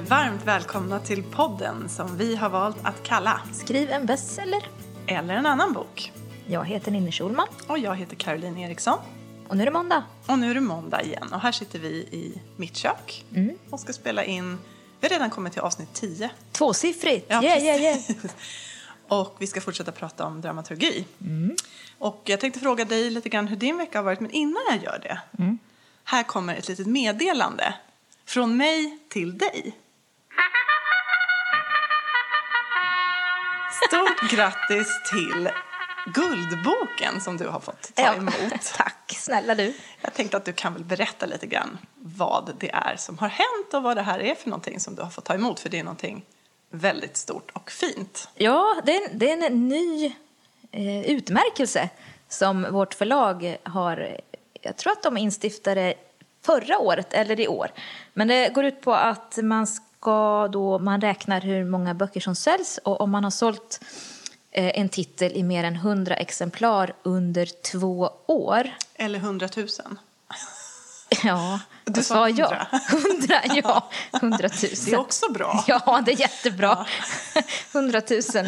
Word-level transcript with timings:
varmt 0.00 0.44
välkomna 0.44 1.00
till 1.00 1.22
podden 1.22 1.88
som 1.88 2.16
vi 2.16 2.36
har 2.36 2.48
valt 2.48 2.76
att 2.82 3.02
kalla 3.02 3.40
Skriv 3.52 3.90
en 3.90 4.06
bestseller. 4.06 4.62
Eller 5.06 5.34
en 5.34 5.46
annan 5.46 5.72
bok. 5.72 6.12
Jag 6.46 6.64
heter 6.64 6.90
Ninni 6.90 7.12
Schulman 7.12 7.46
Och 7.66 7.78
jag 7.78 7.96
heter 7.96 8.16
Caroline 8.16 8.58
Eriksson. 8.58 8.98
och 9.48 9.56
nu 9.56 9.62
är 9.62 9.66
det 9.66 9.72
måndag. 9.72 10.04
Och 10.26 10.38
nu 10.38 10.50
är 10.50 10.54
det 10.54 10.60
måndag 10.60 11.02
igen 11.02 11.28
och 11.32 11.40
här 11.40 11.52
sitter 11.52 11.78
vi 11.78 11.88
i 11.88 12.40
mitt 12.56 12.76
kök 12.76 13.24
och 13.70 13.80
ska 13.80 13.92
spela 13.92 14.24
in. 14.24 14.58
Vi 15.00 15.06
har 15.08 15.10
redan 15.10 15.30
kommit 15.30 15.52
till 15.52 15.62
avsnitt 15.62 15.94
10. 15.94 16.30
Tvåsiffrigt! 16.52 17.26
Ja, 17.28 17.42
yeah, 17.42 17.62
yeah, 17.64 17.80
yeah. 17.80 17.98
Och 19.08 19.36
vi 19.38 19.46
ska 19.46 19.60
fortsätta 19.60 19.92
prata 19.92 20.26
om 20.26 20.40
dramaturgi. 20.40 21.04
Och 21.98 22.22
jag 22.24 22.40
tänkte 22.40 22.60
fråga 22.60 22.84
dig 22.84 23.10
lite 23.10 23.28
grann 23.28 23.48
hur 23.48 23.56
din 23.56 23.76
vecka 23.76 23.98
har 23.98 24.04
varit, 24.04 24.20
men 24.20 24.30
innan 24.30 24.62
jag 24.68 24.82
gör 24.82 24.98
det. 25.02 25.20
Här 26.04 26.22
kommer 26.22 26.56
ett 26.56 26.68
litet 26.68 26.86
meddelande 26.86 27.74
från 28.24 28.56
mig 28.56 28.98
till 29.08 29.38
dig. 29.38 29.72
Stort 33.88 34.30
grattis 34.30 34.88
till 35.10 35.48
Guldboken 36.14 37.20
som 37.20 37.36
du 37.36 37.48
har 37.48 37.60
fått 37.60 37.94
ta 37.94 38.02
Ja, 38.02 38.14
emot. 38.14 38.34
Tack, 38.76 39.12
snälla 39.16 39.54
du. 39.54 39.74
Jag 40.00 40.14
tänkte 40.14 40.36
att 40.36 40.44
du 40.44 40.52
kan 40.52 40.74
väl 40.74 40.84
berätta 40.84 41.26
lite 41.26 41.46
grann 41.46 41.78
vad 41.94 42.54
det 42.58 42.70
är 42.70 42.96
som 42.96 43.18
har 43.18 43.28
hänt 43.28 43.74
och 43.74 43.82
vad 43.82 43.96
det 43.96 44.02
här 44.02 44.20
är 44.20 44.34
för 44.34 44.50
någonting 44.50 44.80
som 44.80 44.94
du 44.94 45.02
har 45.02 45.10
fått 45.10 45.24
ta 45.24 45.34
emot, 45.34 45.60
för 45.60 45.68
det 45.68 45.78
är 45.78 45.84
någonting 45.84 46.24
väldigt 46.70 47.16
stort 47.16 47.50
och 47.52 47.70
fint. 47.70 48.28
Ja, 48.34 48.80
det 48.84 48.96
är, 48.96 49.08
det 49.14 49.30
är 49.30 49.46
en 49.46 49.68
ny 49.68 50.06
eh, 50.72 51.02
utmärkelse 51.10 51.88
som 52.28 52.66
vårt 52.70 52.94
förlag 52.94 53.56
har. 53.62 54.20
Jag 54.60 54.76
tror 54.76 54.92
att 54.92 55.02
de 55.02 55.16
instiftade 55.16 55.94
förra 56.44 56.78
året 56.78 57.12
eller 57.12 57.40
i 57.40 57.48
år. 57.48 57.70
Men 58.14 58.28
det 58.28 58.48
går 58.54 58.64
ut 58.64 58.80
på 58.80 58.94
att 58.94 59.38
man 59.42 59.66
ska 60.02 60.48
då, 60.48 60.78
man 60.78 61.00
räknar 61.00 61.40
hur 61.40 61.64
många 61.64 61.94
böcker 61.94 62.20
som 62.20 62.34
säljs 62.34 62.78
och 62.84 63.00
om 63.00 63.10
man 63.10 63.24
har 63.24 63.30
sålt 63.30 63.80
eh, 64.50 64.80
en 64.80 64.88
titel 64.88 65.32
i 65.32 65.42
mer 65.42 65.64
än 65.64 65.74
100 65.76 66.14
exemplar 66.14 66.94
under 67.02 67.48
två 67.70 68.10
år. 68.26 68.70
Eller 68.94 69.18
hundratusen. 69.18 69.98
Ja, 71.24 71.60
Du 71.84 71.92
vad 71.92 72.04
sa 72.04 72.14
sa 72.14 72.28
jag? 72.28 72.46
hundra. 72.48 72.66
Hundra, 73.10 73.40
ja. 73.62 73.90
Hundratusen. 74.20 74.84
Det 74.90 74.92
är 74.92 75.00
också 75.00 75.32
bra. 75.32 75.64
Ja, 75.68 76.02
det 76.06 76.12
är 76.12 76.20
jättebra. 76.20 76.86
Hundratusen. 77.72 78.46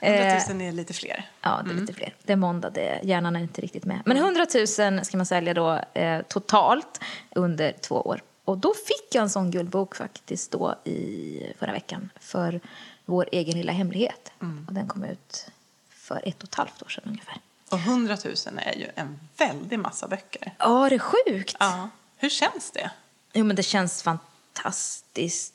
Eh, 0.00 0.12
Hundratusen 0.12 0.60
är 0.60 0.72
lite 0.72 0.92
fler. 0.94 1.30
Ja, 1.42 1.62
det 1.64 1.70
är 1.70 1.74
lite 1.74 1.92
fler. 1.92 2.14
Det 2.22 2.32
är 2.32 2.36
måndag, 2.36 2.70
det, 2.70 3.00
hjärnan 3.02 3.36
är 3.36 3.40
inte 3.40 3.60
riktigt 3.60 3.84
med. 3.84 4.00
Men 4.04 4.16
100 4.16 4.46
000 4.78 5.04
ska 5.04 5.16
man 5.16 5.26
sälja 5.26 5.54
då 5.54 5.80
eh, 5.94 6.22
totalt 6.22 7.00
under 7.34 7.72
två 7.72 7.94
år. 7.94 8.20
Och 8.46 8.58
då 8.58 8.74
fick 8.74 9.14
jag 9.14 9.22
en 9.22 9.30
sån 9.30 9.50
guldbok 9.50 9.96
faktiskt 9.96 10.50
då 10.50 10.74
i 10.84 11.52
förra 11.58 11.72
veckan 11.72 12.10
för 12.20 12.60
vår 13.04 13.28
egen 13.32 13.58
lilla 13.58 13.72
hemlighet. 13.72 14.32
Och 14.68 14.74
den 14.74 14.88
kom 14.88 15.04
ut 15.04 15.46
för 15.90 16.28
ett 16.28 16.42
och 16.42 16.48
ett 16.48 16.54
halvt 16.54 16.82
år 16.82 16.88
sedan 16.88 17.04
ungefär. 17.06 17.40
Och 17.70 17.78
hundratusen 17.78 18.58
är 18.58 18.74
ju 18.74 18.86
en 18.94 19.20
väldig 19.36 19.78
massa 19.78 20.08
böcker. 20.08 20.54
Ja, 20.58 20.88
det 20.88 20.94
är 20.94 20.98
sjukt. 20.98 21.56
Ja. 21.60 21.90
Hur 22.16 22.30
känns 22.30 22.70
det? 22.70 22.90
Jo, 23.32 23.44
men 23.44 23.56
det 23.56 23.62
känns 23.62 24.02
fantastiskt. 24.02 25.54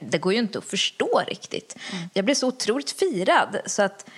Det 0.00 0.18
går 0.18 0.32
ju 0.32 0.38
inte 0.38 0.58
att 0.58 0.64
förstå 0.64 1.22
riktigt. 1.26 1.76
Jag 2.12 2.24
blev 2.24 2.34
så 2.34 2.48
otroligt 2.48 2.90
firad 2.90 3.60
så 3.66 3.82
att 3.82 4.10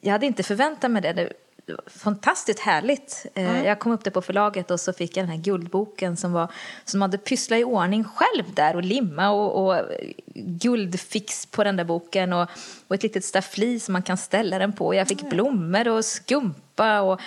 jag 0.00 0.12
hade 0.12 0.26
inte 0.26 0.42
förväntat 0.42 0.90
mig 0.90 1.02
det. 1.02 1.32
Det 1.72 1.82
var 1.84 1.90
fantastiskt 1.98 2.60
härligt. 2.60 3.26
Eh, 3.34 3.66
Jag 3.66 3.78
kom 3.78 3.92
upp 3.92 4.04
där 4.04 4.10
på 4.10 4.22
förlaget 4.22 4.70
och 4.70 4.80
så 4.80 4.92
fick 4.92 5.16
jag 5.16 5.22
den 5.26 5.30
här 5.30 5.42
guldboken 5.42 6.16
som 6.16 6.32
var 6.32 6.48
som 6.84 7.02
hade 7.02 7.18
pysslat 7.18 7.58
i 7.60 7.64
ordning 7.64 8.04
själv 8.04 8.54
där 8.54 8.76
och 8.76 8.82
limma 8.82 9.30
och, 9.30 9.66
och 9.66 9.84
guldfix 10.34 11.46
på 11.46 11.64
den 11.64 11.76
där 11.76 11.84
boken 11.84 12.32
och, 12.32 12.48
och 12.88 12.94
ett 12.94 13.02
litet 13.02 13.24
staffli 13.24 13.80
som 13.80 13.92
man 13.92 14.02
kan 14.02 14.16
ställa 14.16 14.58
den 14.58 14.72
på. 14.72 14.94
Jag 14.94 15.08
fick 15.08 15.30
blommor 15.30 15.88
och 15.88 16.04
skumpa 16.04 17.00
och, 17.00 17.20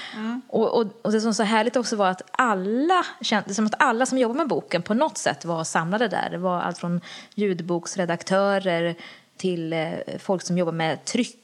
och, 0.47 0.79
och, 0.79 0.87
och 1.01 1.11
det 1.11 1.21
som 1.21 1.33
så 1.33 1.43
härligt 1.43 1.75
också 1.75 1.95
var 1.95 2.07
att 2.09 2.21
alla 2.31 3.05
kände 3.21 3.53
som 3.53 3.65
att 3.65 3.81
alla 3.81 4.05
som 4.05 4.17
jobbar 4.17 4.35
med 4.35 4.47
boken 4.47 4.81
på 4.81 4.93
något 4.93 5.17
sätt 5.17 5.45
var 5.45 5.63
samlade 5.63 6.07
där. 6.07 6.29
Det 6.31 6.37
var 6.37 6.61
allt 6.61 6.77
från 6.77 7.01
ljudboksredaktörer 7.35 8.95
till 9.37 9.73
eh, 9.73 9.91
folk 10.19 10.41
som 10.41 10.57
jobbar 10.57 10.71
med 10.71 11.05
tryck 11.05 11.35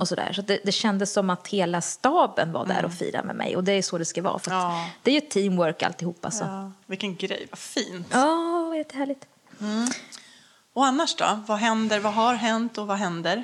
och 0.00 0.08
sådär. 0.08 0.32
Så 0.32 0.42
det, 0.42 0.60
det 0.64 0.72
kändes 0.72 1.12
som 1.12 1.30
att 1.30 1.48
hela 1.48 1.80
staben 1.80 2.52
var 2.52 2.66
där 2.66 2.84
och 2.84 2.94
firade 2.94 3.26
med 3.26 3.36
mig 3.36 3.56
och 3.56 3.64
det 3.64 3.72
är 3.72 3.82
så 3.82 3.98
det 3.98 4.04
ska 4.04 4.22
vara. 4.22 4.38
För 4.38 4.50
Ja. 4.50 4.90
Det 5.02 5.10
är 5.10 5.14
ju 5.14 5.20
teamwork 5.20 5.82
alltihop 5.82 6.24
alltså. 6.24 6.44
Ja. 6.44 6.72
Vilken 6.86 7.16
grej, 7.16 7.46
vad 7.50 7.58
fint. 7.58 8.06
Ja, 8.10 8.24
oh, 8.26 8.76
jättehärligt. 8.76 9.26
Och 10.72 10.86
annars 10.86 11.14
då? 11.16 11.42
Vad 11.46 11.58
händer, 11.58 12.00
vad 12.00 12.12
har 12.14 12.34
hänt 12.34 12.78
och 12.78 12.86
vad 12.86 12.96
händer? 12.96 13.42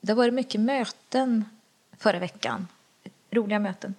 Det 0.00 0.12
har 0.12 0.16
varit 0.16 0.34
mycket 0.34 0.60
möten 0.60 1.44
förra 1.98 2.18
veckan. 2.18 2.68
Roliga 3.30 3.58
möten. 3.58 3.94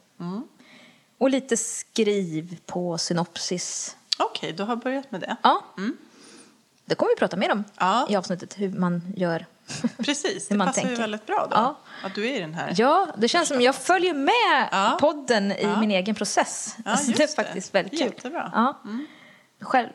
Och 1.18 1.30
lite 1.30 1.58
skriv 1.58 2.58
på 2.66 2.98
synopsis. 2.98 3.96
Okej, 4.20 4.52
du 4.52 4.64
har 4.64 4.76
börjat 4.76 5.12
med 5.12 5.22
det. 5.22 5.36
Ja. 5.44 5.64
Det 6.86 6.96
kommer 6.96 7.12
vi 7.16 7.20
prata 7.20 7.38
mer 7.38 7.52
om 7.52 7.64
Ja. 7.78 8.08
i 8.10 8.16
avsnittet, 8.16 8.60
hur 8.60 8.70
man 8.74 9.14
gör. 9.18 9.46
Precis, 10.06 10.48
det 10.48 10.58
passar 10.58 10.90
ju 10.90 10.96
väldigt 10.96 11.26
bra 11.26 11.48
då. 11.50 11.56
Ja. 11.56 11.76
Att 12.04 12.16
du 12.16 12.30
är 12.30 12.36
i 12.36 12.40
den 12.40 12.54
här. 12.54 12.74
Ja, 12.78 13.08
det 13.18 13.28
känns 13.28 13.48
som 13.48 13.62
jag 13.62 13.76
följer 13.76 14.14
med 14.14 14.70
Ja. 14.72 14.98
podden 15.02 15.52
i 15.52 15.58
Ja. 15.64 15.80
min 15.80 15.92
egen 15.92 16.16
process. 16.16 16.76
Ja, 16.86 16.92
Alltså, 16.92 17.12
det 17.12 17.24
är 17.24 17.28
det. 17.28 17.36
faktiskt 17.36 17.76
väldigt 17.76 18.00
kul. 18.00 18.02
Jättebra. 18.16 18.52
Ja. 18.56 18.80
Själv, 19.62 19.90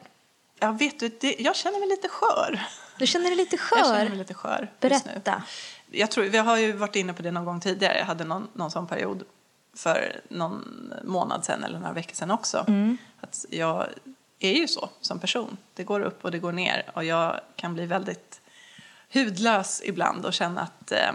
Ja, 0.58 0.72
vet 0.72 1.00
du, 1.00 1.08
det, 1.20 1.36
jag 1.38 1.56
känner 1.56 1.78
mig 1.78 1.88
lite 1.88 2.08
skör. 2.08 2.60
du 2.98 3.06
känner 3.06 3.26
dig 3.26 3.36
lite 3.36 3.56
Jag 3.70 3.78
känner 3.86 3.98
mig 3.98 4.08
skör. 4.08 4.16
lite 4.16 4.34
skör. 4.34 4.72
Berätta. 4.80 5.42
Jag 5.90 6.10
tror, 6.10 6.24
vi 6.24 6.38
har 6.38 6.56
ju 6.56 6.72
varit 6.72 6.96
inne 6.96 7.12
på 7.12 7.22
det 7.22 7.30
någon 7.30 7.44
gång 7.44 7.60
tidigare. 7.60 7.98
Jag 7.98 8.04
hade 8.06 8.24
någon, 8.24 8.48
någon 8.52 8.70
sån 8.70 8.86
period 8.86 9.22
för 9.76 10.20
någon 10.28 10.92
månad 11.04 11.44
sedan 11.44 11.64
eller 11.64 11.78
några 11.78 11.92
veckor 11.92 12.14
sedan 12.14 12.30
också. 12.30 12.64
Mm. 12.68 12.98
Att 13.20 13.44
jag 13.50 13.86
är 14.38 14.52
ju 14.52 14.68
så 14.68 14.88
som 15.00 15.18
person. 15.18 15.56
Det 15.74 15.84
går 15.84 16.00
upp 16.00 16.24
och 16.24 16.30
det 16.30 16.38
går 16.38 16.52
ner 16.52 16.90
och 16.94 17.04
jag 17.04 17.40
kan 17.56 17.74
bli 17.74 17.86
väldigt 17.86 18.40
hudlös 19.12 19.82
ibland 19.84 20.26
och 20.26 20.32
känna 20.34 20.60
att 20.60 20.92
eh, 20.92 21.10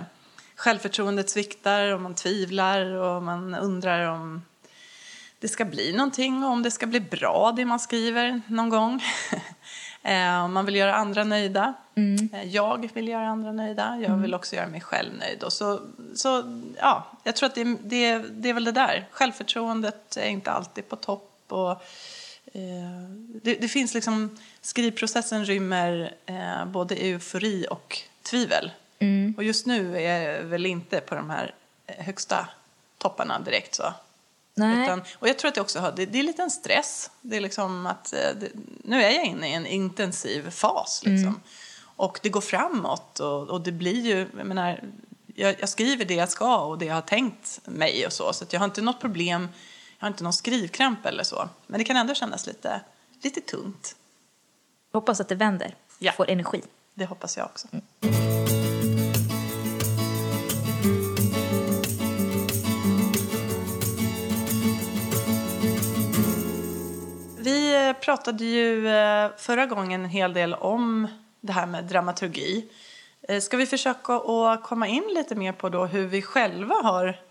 självförtroendet 0.55 1.29
sviktar 1.29 1.93
och 1.93 2.01
man 2.01 2.15
tvivlar 2.15 2.85
och 2.85 3.23
man 3.23 3.55
undrar 3.55 4.07
om 4.09 4.41
det 5.39 5.47
ska 5.47 5.65
bli 5.65 5.93
någonting 5.93 6.43
och 6.43 6.49
om 6.49 6.63
det 6.63 6.71
ska 6.71 6.85
bli 6.87 6.99
bra 6.99 7.53
det 7.55 7.65
man 7.65 7.79
skriver 7.79 8.41
någon 8.47 8.69
gång. 8.69 9.03
Eh, 10.03 10.47
man 10.47 10.65
vill 10.65 10.75
göra 10.75 10.95
andra 10.95 11.23
nöjda. 11.23 11.73
Eh, 12.33 12.43
Jag 12.43 12.89
vill 12.93 13.07
göra 13.07 13.27
andra 13.27 13.51
nöjda. 13.51 13.99
Jag 14.01 14.17
vill 14.17 14.33
också 14.33 14.55
göra 14.55 14.67
mig 14.67 14.81
själv 14.81 15.13
nöjd. 15.19 15.43
Och 15.43 15.53
så, 15.53 15.79
så, 16.15 16.43
ja, 16.77 17.07
jag 17.23 17.35
tror 17.35 17.49
att 17.49 17.55
det, 17.55 17.63
det, 17.63 18.17
det 18.17 18.49
är 18.49 18.53
väl 18.53 18.63
det 18.63 18.71
där. 18.71 19.07
Självförtroendet 19.11 20.17
är 20.17 20.27
inte 20.27 20.51
alltid 20.51 20.89
på 20.89 20.95
topp. 20.95 21.31
Och, 21.47 21.81
det, 23.43 23.55
det 23.55 23.67
finns 23.67 23.93
liksom, 23.93 24.37
skrivprocessen 24.61 25.45
rymmer 25.45 26.13
eh, 26.25 26.65
både 26.65 26.95
eufori 26.95 27.65
och 27.69 27.97
tvivel. 28.23 28.71
Och 29.37 29.43
just 29.43 29.65
nu 29.65 29.97
är 29.97 30.21
jag 30.21 30.43
väl 30.43 30.65
inte 30.65 30.99
på 30.99 31.15
de 31.15 31.29
här 31.29 31.55
eh, 31.87 32.05
högsta 32.05 32.47
topparna 32.97 33.39
direkt. 33.39 33.75
så. 33.75 33.93
Nej. 34.55 34.83
Utan, 34.83 35.03
och 35.19 35.27
jag 35.27 35.39
tror 35.39 35.49
att 35.49 35.55
det 35.55 35.61
också 35.61 35.79
har, 35.79 35.91
det, 35.91 36.05
det 36.05 36.19
är 36.19 36.23
lite 36.23 36.43
en 36.43 36.51
stress. 36.51 37.11
Det 37.21 37.37
är 37.37 37.41
liksom 37.41 37.85
att, 37.85 38.13
eh, 38.13 38.19
det, 38.39 38.49
nu 38.83 39.03
är 39.03 39.09
jag 39.09 39.25
inne 39.25 39.49
i 39.49 39.53
en 39.53 39.65
intensiv 39.65 40.49
fas. 40.49 41.01
Liksom. 41.05 41.41
Och 41.83 42.19
det 42.23 42.29
går 42.29 42.41
framåt 42.41 43.19
och, 43.19 43.49
och 43.49 43.61
det 43.61 43.71
blir 43.71 44.01
ju, 44.01 44.27
jag 44.37 44.47
menar, 44.47 44.83
jag, 45.35 45.55
jag 45.59 45.69
skriver 45.69 46.05
det 46.05 46.13
jag 46.13 46.29
ska 46.29 46.57
och 46.57 46.77
det 46.77 46.85
jag 46.85 46.93
har 46.93 47.01
tänkt 47.01 47.59
mig 47.65 48.05
och 48.05 48.13
så. 48.13 48.33
Så 48.33 48.45
jag 48.49 48.59
har 48.59 48.65
inte 48.65 48.81
något 48.81 49.01
problem, 49.01 49.49
jag 50.01 50.05
har 50.05 50.11
inte 50.11 50.23
någon 50.23 50.33
skrivkramp 50.33 51.05
eller 51.05 51.23
så. 51.23 51.49
Men 51.67 51.77
det 51.77 51.83
kan 51.83 51.97
ändå 51.97 52.13
kännas 52.13 52.47
lite, 52.47 52.81
lite 53.23 53.41
tungt. 53.41 53.95
Hoppas 54.93 55.21
att 55.21 55.29
det 55.29 55.35
vänder. 55.35 55.75
Ja. 55.99 56.11
Får 56.11 56.29
energi. 56.29 56.61
Det 56.93 57.05
hoppas 57.05 57.37
jag 57.37 57.45
också. 57.45 57.67
Vi 67.37 67.87
eh, 67.87 67.93
pratade 67.93 68.45
ju 68.45 68.87
eh, 68.87 69.31
förra 69.37 69.65
gången 69.65 70.03
en 70.03 70.09
hel 70.09 70.33
del 70.33 70.53
om 70.53 71.07
det 71.41 71.53
här 71.53 71.65
med 71.65 71.83
dramaturgi. 71.83 72.69
Eh, 73.21 73.39
Ska 73.39 73.57
vi 73.57 73.65
försöka 73.65 74.13
att 74.13 74.63
komma 74.63 74.87
in 74.87 75.03
lite 75.15 75.35
mer 75.35 75.51
på 75.51 75.69
då 75.69 75.85
hur 75.85 76.07
vi 76.07 76.21
själva 76.21 76.75
har 76.75 77.30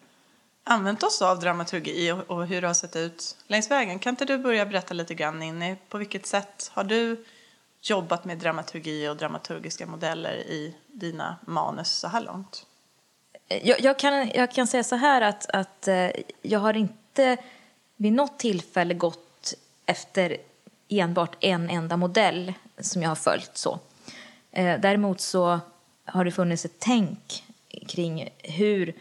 använt 0.65 1.03
oss 1.03 1.23
av 1.23 1.41
dramaturgi 1.41 2.12
och, 2.27 2.47
hur 2.47 2.61
det 2.61 2.67
har 2.67 2.75
sett 2.75 2.97
ut 2.97 3.37
längs 3.47 3.71
vägen? 3.71 3.99
Kan 3.99 4.11
inte 4.11 4.25
du 4.25 4.39
börja 4.39 4.67
berätta 4.67 4.95
lite 4.95 5.15
grann, 5.15 5.39
Ninni? 5.39 5.77
På 5.89 5.99
vilket 5.99 6.27
sätt 6.27 6.71
har 6.75 6.85
du 6.85 7.25
jobbat 7.83 8.25
med 8.25 8.39
dramaturgi 8.39 9.09
och 9.09 9.17
dramaturgiska 9.17 9.87
modeller 9.87 10.37
i 10.37 10.75
dina 10.87 11.37
manus 11.47 11.91
så 11.91 12.09
här 12.09 12.21
långt? 12.21 12.67
Jag, 13.62 13.81
jag, 13.81 13.99
kan, 13.99 14.31
jag 14.35 14.53
kan 14.53 14.67
säga 14.67 14.85
så 14.85 14.97
här 14.97 15.21
att, 15.21 15.51
att 15.51 15.89
eh, 15.89 16.11
jag 16.43 16.61
har 16.61 16.77
inte 16.77 17.37
vid 17.97 18.12
något 18.12 18.39
tillfälle 18.39 18.95
gått 18.95 19.55
efter 19.87 20.37
enbart 20.89 21.37
en 21.41 21.71
enda 21.71 21.97
modell 21.97 22.53
som 22.79 23.03
jag 23.03 23.09
har 23.09 23.17
följt 23.17 23.57
så. 23.57 23.79
Eh, 24.51 24.81
däremot 24.81 25.21
så 25.21 25.61
har 26.05 26.25
det 26.25 26.31
funnits 26.31 26.65
ett 26.65 26.79
tänk 26.79 27.45
kring 27.89 28.29
hur 28.39 28.95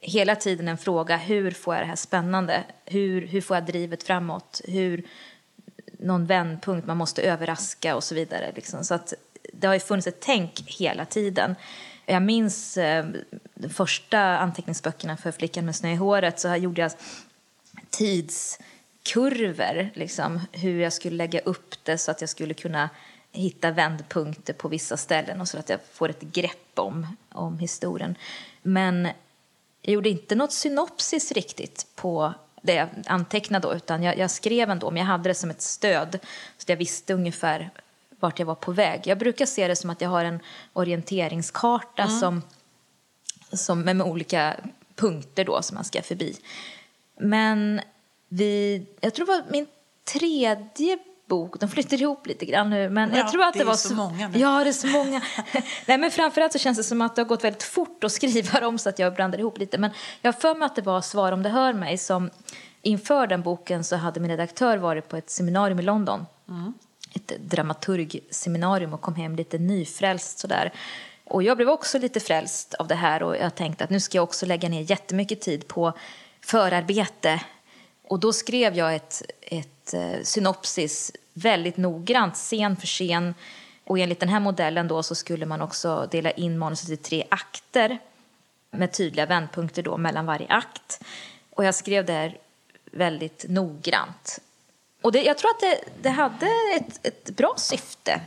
hela 0.00 0.36
tiden 0.36 0.68
en 0.68 0.78
fråga, 0.78 1.16
hur 1.16 1.50
får 1.50 1.74
jag 1.74 1.82
det 1.82 1.88
här 1.88 1.96
spännande? 1.96 2.64
Hur, 2.84 3.26
hur 3.26 3.40
får 3.40 3.56
jag 3.56 3.66
drivet 3.66 4.02
framåt? 4.02 4.60
Hur, 4.64 5.06
någon 5.98 6.26
vändpunkt, 6.26 6.86
man 6.86 6.96
måste 6.96 7.22
överraska 7.22 7.96
och 7.96 8.04
så 8.04 8.14
vidare. 8.14 8.52
Liksom. 8.54 8.84
Så 8.84 8.94
att 8.94 9.14
det 9.52 9.66
har 9.66 9.74
ju 9.74 9.80
funnits 9.80 10.06
ett 10.06 10.20
tänk 10.20 10.62
hela 10.66 11.04
tiden. 11.04 11.54
Jag 12.06 12.22
minns 12.22 12.76
eh, 12.76 13.06
de 13.54 13.68
första 13.68 14.20
anteckningsböckerna 14.20 15.16
för 15.16 15.32
Flickan 15.32 15.64
med 15.64 15.76
snö 15.76 15.92
i 15.92 15.94
håret 15.94 16.40
så 16.40 16.48
här 16.48 16.56
gjorde 16.56 16.82
jag 16.82 16.92
tidskurvor, 17.90 19.90
liksom, 19.94 20.40
hur 20.52 20.80
jag 20.80 20.92
skulle 20.92 21.16
lägga 21.16 21.40
upp 21.40 21.74
det 21.82 21.98
så 21.98 22.10
att 22.10 22.20
jag 22.20 22.30
skulle 22.30 22.54
kunna 22.54 22.90
hitta 23.32 23.70
vändpunkter 23.70 24.52
på 24.52 24.68
vissa 24.68 24.96
ställen 24.96 25.40
och 25.40 25.48
så 25.48 25.58
att 25.58 25.68
jag 25.68 25.80
får 25.92 26.08
ett 26.08 26.20
grepp 26.20 26.72
om, 26.74 27.16
om 27.28 27.58
historien. 27.58 28.14
Men 28.62 29.08
jag 29.82 29.92
gjorde 29.94 30.08
inte 30.08 30.34
något 30.34 30.52
synopsis 30.52 31.32
riktigt 31.32 31.86
på 31.94 32.34
det 32.62 32.74
jag 32.74 32.88
antecknade 33.06 33.68
då, 33.68 33.74
utan 33.74 34.02
jag, 34.02 34.18
jag, 34.18 34.30
skrev 34.30 34.70
ändå, 34.70 34.90
men 34.90 35.00
jag 35.00 35.06
hade 35.06 35.30
det 35.30 35.34
som 35.34 35.50
ett 35.50 35.62
stöd 35.62 36.18
så 36.58 36.72
jag 36.72 36.76
visste 36.76 37.14
ungefär 37.14 37.70
vart 38.20 38.38
jag 38.38 38.46
var 38.46 38.54
på 38.54 38.72
väg. 38.72 39.00
Jag 39.04 39.18
brukar 39.18 39.46
se 39.46 39.68
det 39.68 39.76
som 39.76 39.90
att 39.90 40.00
jag 40.00 40.08
har 40.08 40.24
en 40.24 40.40
orienteringskarta 40.72 42.02
mm. 42.02 42.18
som, 42.20 42.42
som 43.52 43.82
med, 43.82 43.96
med 43.96 44.06
olika 44.06 44.56
punkter 44.94 45.44
då 45.44 45.62
som 45.62 45.74
man 45.74 45.84
ska 45.84 46.02
förbi. 46.02 46.36
Men 47.18 47.80
vi, 48.28 48.86
jag 49.00 49.14
tror 49.14 49.26
det 49.26 49.32
var 49.32 49.42
min 49.50 49.66
tredje 50.04 50.98
bok. 51.30 51.60
De 51.60 51.68
flyttar 51.68 52.02
ihop 52.02 52.26
lite 52.26 52.46
grann 52.46 52.70
nu. 52.70 52.90
Men 52.90 53.10
ja, 53.10 53.16
jag 53.16 53.30
tror 53.32 53.42
att 53.42 53.52
det, 53.52 53.58
det 53.58 53.64
var 53.64 53.74
så, 53.74 53.88
så 53.88 53.94
många. 53.94 54.28
Nu. 54.28 54.38
Ja, 54.38 54.64
det 54.64 54.70
är 54.70 54.72
så 54.72 54.86
många. 54.86 55.22
Nej, 55.86 55.98
men 55.98 56.10
framförallt 56.10 56.52
så 56.52 56.58
känns 56.58 56.78
det 56.78 56.84
som 56.84 57.02
att 57.02 57.16
det 57.16 57.22
har 57.22 57.26
gått 57.28 57.44
väldigt 57.44 57.62
fort 57.62 58.04
att 58.04 58.12
skriva 58.12 58.60
dem 58.60 58.78
så 58.78 58.88
att 58.88 58.98
jag 58.98 59.14
blandar 59.14 59.38
ihop 59.38 59.58
lite. 59.58 59.78
Men 59.78 59.90
jag 60.22 60.32
har 60.32 60.40
för 60.40 60.54
mig 60.54 60.66
att 60.66 60.76
det 60.76 60.82
var 60.82 61.00
Svar 61.00 61.32
om 61.32 61.42
det 61.42 61.48
hör 61.48 61.72
mig 61.72 61.98
som 61.98 62.30
inför 62.82 63.26
den 63.26 63.42
boken 63.42 63.84
så 63.84 63.96
hade 63.96 64.20
min 64.20 64.30
redaktör 64.30 64.76
varit 64.76 65.08
på 65.08 65.16
ett 65.16 65.30
seminarium 65.30 65.78
i 65.78 65.82
London. 65.82 66.26
Mm. 66.48 66.74
Ett 67.14 67.32
dramaturgseminarium 67.40 68.94
och 68.94 69.00
kom 69.00 69.14
hem 69.14 69.36
lite 69.36 69.58
nyfrälst 69.58 70.38
sådär. 70.38 70.72
Och 71.24 71.42
jag 71.42 71.56
blev 71.56 71.68
också 71.68 71.98
lite 71.98 72.20
frälst 72.20 72.74
av 72.74 72.88
det 72.88 72.94
här 72.94 73.22
och 73.22 73.36
jag 73.36 73.54
tänkte 73.54 73.84
att 73.84 73.90
nu 73.90 74.00
ska 74.00 74.18
jag 74.18 74.22
också 74.22 74.46
lägga 74.46 74.68
ner 74.68 74.90
jättemycket 74.90 75.40
tid 75.40 75.68
på 75.68 75.92
förarbete. 76.40 77.40
Och 78.08 78.20
då 78.20 78.32
skrev 78.32 78.76
jag 78.76 78.94
ett, 78.94 79.22
ett 79.40 79.94
eh, 79.94 80.22
synopsis 80.22 81.12
väldigt 81.32 81.76
noggrant, 81.76 82.34
scen 82.34 82.76
för 82.76 82.86
scen. 82.86 83.34
Och 83.84 83.98
enligt 83.98 84.20
den 84.20 84.28
här 84.28 84.40
modellen 84.40 84.88
då 84.88 85.02
så 85.02 85.14
skulle 85.14 85.46
man 85.46 85.60
också 85.60 86.08
dela 86.10 86.30
in 86.30 86.58
manuset 86.58 86.90
i 86.90 86.96
tre 86.96 87.26
akter 87.28 87.98
med 88.70 88.92
tydliga 88.92 89.26
vändpunkter 89.26 89.82
då 89.82 89.96
mellan 89.96 90.26
varje 90.26 90.46
akt. 90.46 91.04
Och 91.50 91.64
jag 91.64 91.74
skrev 91.74 92.04
det 92.04 92.12
här 92.12 92.38
väldigt 92.84 93.44
noggrant. 93.48 94.38
Och 95.02 95.12
det, 95.12 95.22
jag 95.22 95.38
tror 95.38 95.50
att 95.50 95.60
det, 95.60 95.80
det 96.02 96.10
hade 96.10 96.46
ett, 96.76 97.06
ett 97.06 97.30
bra 97.36 97.54
syfte 97.56 98.20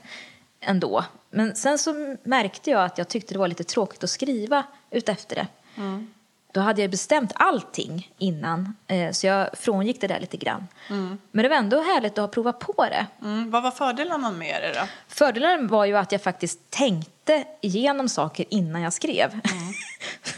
ändå. 0.60 1.06
Men 1.30 1.56
sen 1.56 1.78
så 1.78 2.18
märkte 2.24 2.70
jag 2.70 2.84
att 2.84 2.98
jag 2.98 3.08
tyckte 3.08 3.34
det 3.34 3.40
var 3.40 3.48
lite 3.48 3.64
tråkigt 3.64 4.04
att 4.04 4.10
skriva 4.10 4.64
utefter 4.92 5.36
det. 5.36 5.48
Mm. 5.76 6.14
Då 6.54 6.62
hade 6.62 6.82
jag 6.82 6.92
bestämt 6.92 7.32
allting 7.36 8.12
innan, 8.18 8.76
eh, 8.88 9.12
så 9.12 9.28
jag 9.28 9.50
frångick 9.54 10.02
det 10.02 10.08
där 10.08 10.20
lite 10.20 10.38
grann. 10.38 10.68
Mm. 10.90 11.18
Men 11.32 11.44
det 11.44 11.50
var 11.50 11.56
ändå 11.56 11.82
härligt 11.82 12.12
att 12.12 12.18
ha 12.18 12.28
provat 12.28 12.60
på 12.60 12.86
det. 12.86 13.06
Mm. 13.22 13.52
Vad 13.52 13.64
var 13.64 13.72
fördelarna 13.72 14.32
med 14.32 14.62
det 14.62 14.80
då? 14.80 14.88
Fördelen 15.08 15.68
var 15.68 15.86
ju 15.86 15.98
att 15.98 16.12
jag 16.12 16.22
faktiskt 16.22 16.60
tänkte 16.70 17.44
igenom 17.62 18.10
saker 18.10 18.46
innan 18.50 18.82
jag 18.82 18.94
skrev. 18.94 19.32
Mm. 19.32 19.74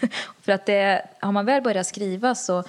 För 0.42 0.52
att 0.52 0.66
det, 0.66 1.06
har 1.20 1.32
man 1.32 1.46
väl 1.46 1.62
börjat 1.62 1.88
skriva 1.88 2.36
så 2.36 2.64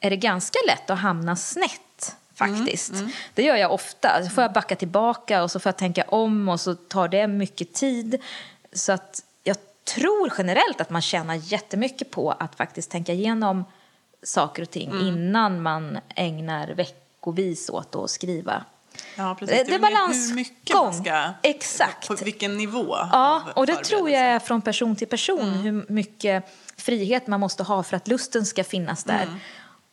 är 0.00 0.10
det 0.10 0.16
ganska 0.16 0.58
lätt 0.66 0.90
att 0.90 0.98
hamna 0.98 1.36
snett 1.36 2.16
faktiskt. 2.34 2.90
Mm, 2.90 3.02
mm. 3.02 3.12
Det 3.34 3.42
gör 3.42 3.56
jag 3.56 3.72
ofta. 3.72 4.24
Så 4.24 4.30
får 4.30 4.42
jag 4.42 4.52
backa 4.52 4.76
tillbaka 4.76 5.42
och 5.42 5.50
så 5.50 5.60
får 5.60 5.70
jag 5.70 5.76
tänka 5.76 6.04
om 6.08 6.48
och 6.48 6.60
så 6.60 6.74
tar 6.74 7.08
det 7.08 7.26
mycket 7.26 7.72
tid. 7.72 8.22
Så 8.72 8.92
att 8.92 9.22
tror 9.84 10.32
generellt 10.38 10.80
att 10.80 10.90
man 10.90 11.02
tjänar 11.02 11.34
jättemycket 11.34 12.10
på 12.10 12.30
att 12.30 12.54
faktiskt 12.54 12.90
tänka 12.90 13.12
igenom 13.12 13.64
saker 14.22 14.62
och 14.62 14.70
ting 14.70 14.90
mm. 14.90 15.06
innan 15.06 15.62
man 15.62 15.98
ägnar 16.14 16.68
veckovis 16.68 17.70
åt 17.70 17.94
att 17.94 18.10
skriva. 18.10 18.64
Ja, 19.16 19.36
precis. 19.38 19.56
Det, 19.56 19.64
det 19.64 19.74
är 19.74 19.78
balansgång. 19.78 20.28
Hur 20.28 20.34
mycket 20.34 20.74
man 20.74 20.94
ska... 20.94 21.32
Exakt. 21.42 22.08
På 22.08 22.14
vilken 22.14 22.56
nivå. 22.56 22.96
Ja, 23.12 23.42
och 23.56 23.66
det 23.66 23.76
tror 23.76 24.10
jag 24.10 24.20
är 24.22 24.38
från 24.38 24.62
person 24.62 24.96
till 24.96 25.08
person. 25.08 25.40
Mm. 25.40 25.62
Hur 25.62 25.92
mycket 25.92 26.44
frihet 26.76 27.26
man 27.26 27.40
måste 27.40 27.62
ha 27.62 27.82
för 27.82 27.96
att 27.96 28.08
lusten 28.08 28.46
ska 28.46 28.64
finnas 28.64 29.04
där. 29.04 29.22
Mm. 29.22 29.38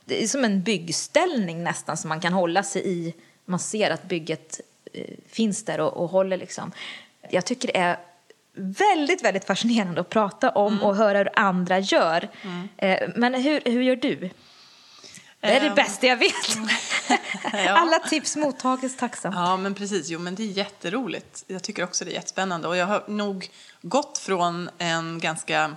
Det 0.05 0.23
är 0.23 0.27
som 0.27 0.45
en 0.45 0.63
byggställning 0.63 1.63
nästan 1.63 1.97
som 1.97 2.09
man 2.09 2.21
kan 2.21 2.33
hålla 2.33 2.63
sig 2.63 2.87
i. 2.87 3.13
Man 3.45 3.59
ser 3.59 3.91
att 3.91 4.03
bygget 4.03 4.59
eh, 4.93 5.05
finns 5.27 5.65
där 5.65 5.79
och, 5.79 5.93
och 5.97 6.09
håller 6.09 6.37
liksom. 6.37 6.71
Jag 7.29 7.45
tycker 7.45 7.67
det 7.67 7.77
är 7.77 7.97
väldigt, 8.53 9.23
väldigt 9.23 9.45
fascinerande 9.45 10.01
att 10.01 10.09
prata 10.09 10.49
om 10.49 10.73
mm. 10.73 10.85
och 10.85 10.95
höra 10.95 11.17
hur 11.17 11.39
andra 11.39 11.79
gör. 11.79 12.29
Mm. 12.41 12.69
Eh, 12.77 13.09
men 13.15 13.33
hur, 13.33 13.61
hur 13.65 13.81
gör 13.81 13.95
du? 13.95 14.29
Det 15.39 15.47
är 15.47 15.61
det 15.61 15.69
um, 15.69 15.75
bästa 15.75 16.07
jag 16.07 16.17
vet. 16.17 16.57
ja. 17.53 17.71
Alla 17.71 17.99
tips 17.99 18.35
mottages 18.35 18.97
tacksamt. 18.97 19.35
Ja, 19.35 19.57
men 19.57 19.73
precis. 19.73 20.09
Jo, 20.09 20.19
men 20.19 20.35
det 20.35 20.43
är 20.43 20.47
jätteroligt. 20.47 21.43
Jag 21.47 21.63
tycker 21.63 21.83
också 21.83 22.05
det 22.05 22.11
är 22.11 22.13
jättespännande. 22.15 22.67
Och 22.67 22.77
jag 22.77 22.85
har 22.85 23.03
nog 23.07 23.49
gått 23.81 24.17
från 24.17 24.69
en 24.77 25.19
ganska 25.19 25.75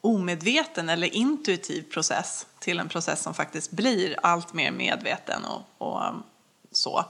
omedveten 0.00 0.88
eller 0.88 1.14
intuitiv 1.14 1.82
process 1.82 2.46
till 2.58 2.78
en 2.78 2.88
process 2.88 3.22
som 3.22 3.34
faktiskt 3.34 3.70
blir 3.70 4.16
allt 4.22 4.52
mer 4.52 4.70
medveten 4.70 5.44
och, 5.44 5.88
och 5.88 6.12
så. 6.72 7.04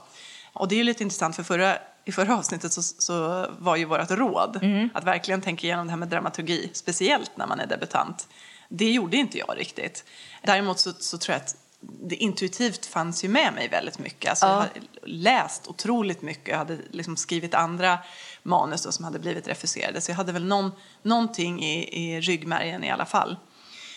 Och 0.53 0.67
det 0.67 0.75
är 0.75 0.77
ju 0.77 0.83
lite 0.83 1.03
intressant 1.03 1.35
för 1.35 1.43
förra 1.43 1.77
i 2.05 2.11
förra 2.11 2.37
avsnittet 2.37 2.73
så, 2.73 2.81
så 2.81 3.47
var 3.59 3.75
ju 3.75 3.85
vårt 3.85 4.11
råd 4.11 4.59
mm. 4.61 4.89
att 4.93 5.03
verkligen 5.03 5.41
tänka 5.41 5.67
igenom 5.67 5.87
det 5.87 5.91
här 5.91 5.97
med 5.97 6.07
dramaturgi, 6.07 6.69
speciellt 6.73 7.37
när 7.37 7.47
man 7.47 7.59
är 7.59 7.67
debutant. 7.67 8.27
Det 8.69 8.91
gjorde 8.91 9.17
inte 9.17 9.37
jag 9.37 9.55
riktigt. 9.57 10.05
Däremot 10.43 10.79
så, 10.79 10.93
så 10.93 11.17
tror 11.17 11.33
jag 11.33 11.41
att 11.41 11.55
det 11.79 12.15
intuitivt 12.15 12.85
fanns 12.85 13.23
ju 13.23 13.29
med 13.29 13.53
mig 13.53 13.69
väldigt 13.69 13.99
mycket. 13.99 14.29
Alltså, 14.29 14.45
ja. 14.45 14.51
Jag 14.51 14.57
har 14.59 14.69
läst 15.03 15.67
otroligt 15.67 16.21
mycket, 16.21 16.47
jag 16.47 16.57
hade 16.57 16.77
liksom 16.91 17.17
skrivit 17.17 17.53
andra 17.53 17.99
manus 18.43 18.83
då, 18.83 18.91
som 18.91 19.05
hade 19.05 19.19
blivit 19.19 19.47
refuserade. 19.47 20.01
Så 20.01 20.11
jag 20.11 20.15
hade 20.15 20.31
väl 20.31 20.45
någon, 20.45 20.71
någonting 21.01 21.63
i, 21.63 22.03
i 22.03 22.21
ryggmärgen 22.21 22.83
i 22.83 22.91
alla 22.91 23.05
fall. 23.05 23.37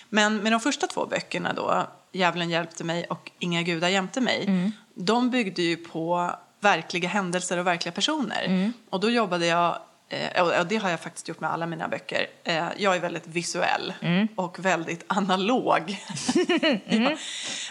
Men 0.08 0.36
med 0.36 0.52
de 0.52 0.60
första 0.60 0.86
två 0.86 1.06
böckerna 1.06 1.52
då, 1.52 1.86
Djävulen 2.12 2.50
hjälpte 2.50 2.84
mig 2.84 3.04
och 3.04 3.30
Inga 3.38 3.62
gudar 3.62 3.88
jämte 3.88 4.20
mig, 4.20 4.44
mm. 4.46 4.72
de 4.94 5.30
byggde 5.30 5.62
ju 5.62 5.76
på 5.76 6.32
verkliga 6.60 7.08
händelser 7.08 7.58
och 7.58 7.66
verkliga 7.66 7.92
personer. 7.92 8.44
Mm. 8.44 8.72
Och 8.90 9.00
då 9.00 9.10
jobbade 9.10 9.46
jag 9.46 9.78
eh, 10.08 10.42
och 10.42 10.66
det 10.66 10.76
har 10.76 10.90
jag 10.90 11.00
faktiskt 11.00 11.28
gjort 11.28 11.40
med 11.40 11.52
alla 11.52 11.66
mina 11.66 11.88
böcker. 11.88 12.26
Eh, 12.44 12.66
jag 12.76 12.96
är 12.96 13.00
väldigt 13.00 13.26
visuell 13.26 13.94
mm. 14.00 14.28
och 14.36 14.58
väldigt 14.58 15.04
analog. 15.06 16.04
mm. 16.86 17.16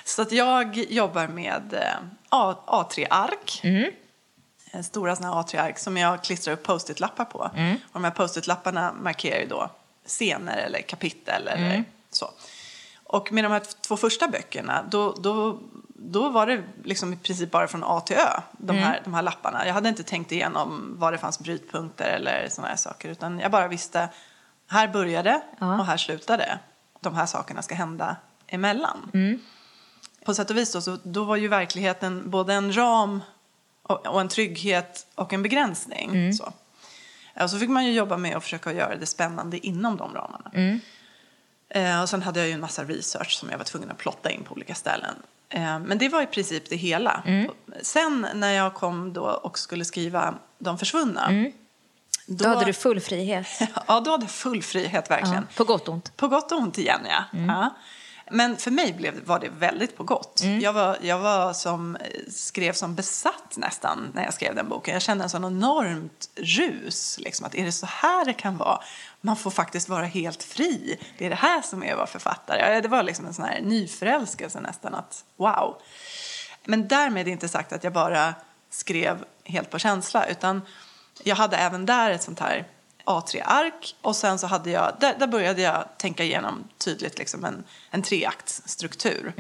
Så 0.04 0.22
att 0.22 0.32
jag 0.32 0.78
jobbar 0.78 1.28
med 1.28 1.74
eh, 1.74 1.98
A3-ark. 2.30 3.62
Mm. 3.64 3.92
Stora 4.84 5.16
såna 5.16 5.34
A3-ark 5.34 5.80
som 5.80 5.98
jag 5.98 6.24
klistrar 6.24 6.54
upp 6.54 6.64
post-it-lappar 6.64 7.26
på. 7.26 7.52
Mm. 7.56 7.74
Och 7.74 7.94
de 7.94 8.04
här 8.04 8.12
post-it-lapparna 8.12 8.94
markerar 9.02 9.40
ju 9.40 9.48
då 9.48 9.70
scener 10.06 10.58
eller 10.58 10.82
kapitel 10.82 11.48
eller 11.48 11.70
mm. 11.70 11.84
så. 12.12 12.30
Och 13.04 13.32
med 13.32 13.44
de 13.44 13.52
här 13.52 13.64
två 13.82 13.98
första 13.98 14.28
böckerna 14.28 14.86
då, 14.90 15.12
då 15.12 15.60
då 15.98 16.30
var 16.30 16.48
det 16.48 16.64
liksom 16.84 17.14
i 17.14 17.18
princip 17.18 17.52
bara 17.52 17.68
från 17.68 17.84
A 17.84 18.02
till 18.02 18.16
Ö, 18.16 18.42
de 18.52 18.78
här, 18.78 18.92
mm. 18.92 19.04
de 19.04 19.14
här 19.14 19.22
lapparna. 19.22 19.68
Jag 19.68 19.74
hade 19.74 19.90
inte 19.90 20.04
tänkt 20.04 20.32
igenom 20.32 20.96
var 21.00 21.12
det 21.12 21.18
fanns 21.18 21.40
brytpunkter 21.40 22.06
eller 22.06 22.50
sådana 22.50 22.70
här 22.70 22.78
saker. 22.78 23.10
Utan 23.10 23.40
jag 23.40 23.52
bara 23.52 23.68
visste, 23.68 24.10
här 24.68 24.88
började 24.88 25.42
ja. 25.60 25.80
och 25.80 25.86
här 25.86 25.98
slutade. 25.98 26.60
De 27.02 27.16
här 27.16 27.26
sakerna 27.26 27.62
ska 27.62 27.76
hända 27.76 28.16
emellan. 28.48 29.12
Mm. 29.14 29.40
På 30.26 30.34
sätt 30.34 30.50
och 30.50 30.58
vis 30.58 30.74
då, 30.74 30.82
så 30.82 30.98
då 31.04 31.24
var 31.24 31.36
ju 31.36 31.48
verkligheten 31.48 32.30
både 32.30 32.54
en 32.54 32.78
ram 32.78 33.22
och, 33.84 34.08
och 34.08 34.22
en 34.22 34.28
trygghet 34.28 35.08
och 35.16 35.34
en 35.34 35.44
begränsning. 35.44 36.10
Mm. 36.10 36.34
Så. 36.34 36.54
Och 37.42 37.50
så 37.50 37.60
fick 37.60 37.70
man 37.70 37.86
ju 37.86 37.92
jobba 37.92 38.18
med 38.18 38.38
att 38.38 38.44
försöka 38.44 38.74
göra 38.74 38.96
det 38.96 39.06
spännande 39.06 39.68
inom 39.68 39.98
de 39.98 40.14
ramarna. 40.14 40.52
Mm. 40.54 40.80
Eh, 41.70 42.02
och 42.02 42.10
sen 42.10 42.22
hade 42.22 42.40
jag 42.40 42.48
ju 42.48 42.54
en 42.54 42.60
massa 42.60 42.84
research 42.84 43.32
som 43.32 43.50
jag 43.50 43.58
var 43.58 43.66
tvungen 43.66 43.92
att 43.92 43.98
plotta 43.98 44.32
in 44.32 44.44
på 44.44 44.54
olika 44.54 44.76
ställen. 44.76 45.16
Eh, 45.50 45.80
men 45.80 45.98
det 45.98 46.10
var 46.10 46.22
i 46.22 46.28
princip 46.28 46.70
det 46.70 46.76
hela. 46.76 47.24
Mm. 47.26 47.52
Sen 47.82 48.28
när 48.34 48.52
jag 48.52 48.74
kom 48.74 49.14
då 49.14 49.24
och 49.24 49.60
skulle 49.60 49.86
skriva 49.86 50.34
De 50.60 50.78
försvunna. 50.78 51.26
Mm. 51.26 51.52
Då, 52.28 52.44
då, 52.44 52.50
hade 52.50 52.66
du 52.66 52.74
full 52.74 53.00
frihet. 53.00 53.48
ja, 53.88 54.00
då 54.00 54.12
hade 54.12 54.24
jag 54.24 54.32
full 54.32 54.64
frihet 54.64 55.12
verkligen. 55.12 55.48
Ja, 55.50 55.56
på 55.56 55.64
gott 55.64 55.88
och 55.88 55.94
ont. 55.94 56.18
På 56.18 56.28
gott 56.28 56.52
och 56.52 56.58
ont 56.58 56.78
igen, 56.78 57.02
ja. 57.10 57.24
Mm. 57.34 57.50
ja. 57.50 57.76
Men 58.32 58.58
för 58.58 58.72
mig 58.72 58.94
blev, 58.94 59.26
var 59.26 59.40
det 59.40 59.50
väldigt 59.50 59.98
på 59.98 60.04
gott. 60.04 60.44
Jag, 60.62 60.74
var, 60.74 60.98
jag 61.02 61.20
var 61.20 61.54
som, 61.54 61.98
skrev 62.30 62.74
som 62.74 62.96
besatt 62.96 63.58
nästan 63.58 64.12
när 64.14 64.24
jag 64.24 64.34
skrev 64.34 64.56
den 64.56 64.70
boken. 64.70 64.94
Jag 64.94 65.02
kände 65.02 65.24
en 65.24 65.30
sån 65.30 65.46
enormt 65.46 66.30
rus. 66.36 67.20
Liksom, 67.20 67.46
att 67.46 67.56
är 67.56 67.66
det 67.66 67.72
så 67.72 67.86
här 67.86 68.26
det 68.26 68.34
kan 68.34 68.58
vara? 68.58 68.80
Man 69.28 69.36
får 69.36 69.52
faktiskt 69.52 69.90
vara 69.90 70.06
helt 70.06 70.44
fri. 70.44 71.00
Det 71.18 71.26
är 71.26 71.30
det 71.30 71.36
här 71.36 71.62
som 71.62 71.84
är 71.84 71.92
att 71.92 71.98
vara 71.98 72.08
författare. 72.08 72.82
Det 72.82 72.88
var 72.88 73.04
liksom 73.04 73.26
en 73.26 73.34
sån 73.34 73.46
här 73.46 73.62
nyförälskelse 73.62 74.60
nästan. 74.62 74.96
att 74.96 75.26
Wow! 75.38 75.82
Men 76.66 76.88
därmed 76.88 77.28
inte 77.28 77.48
sagt 77.48 77.74
att 77.74 77.84
jag 77.84 77.94
bara 77.94 78.34
skrev 78.70 79.26
helt 79.44 79.70
på 79.70 79.80
känsla. 79.80 80.26
Utan 80.26 80.62
jag 81.24 81.36
hade 81.36 81.58
även 81.58 81.86
där 81.86 82.12
ett 82.12 82.24
sånt 82.24 82.40
här 82.40 82.68
A3-ark 83.06 83.96
och 84.02 84.16
sen 84.16 84.40
så 84.40 84.48
hade 84.48 84.70
jag, 84.70 84.98
där, 85.00 85.16
där 85.20 85.28
började 85.28 85.62
jag 85.62 85.86
tänka 85.98 86.24
igenom 86.24 86.68
tydligt 86.78 87.18
liksom 87.18 87.46
en, 87.46 87.64
en 87.92 88.02
treaktsstruktur 88.02 89.34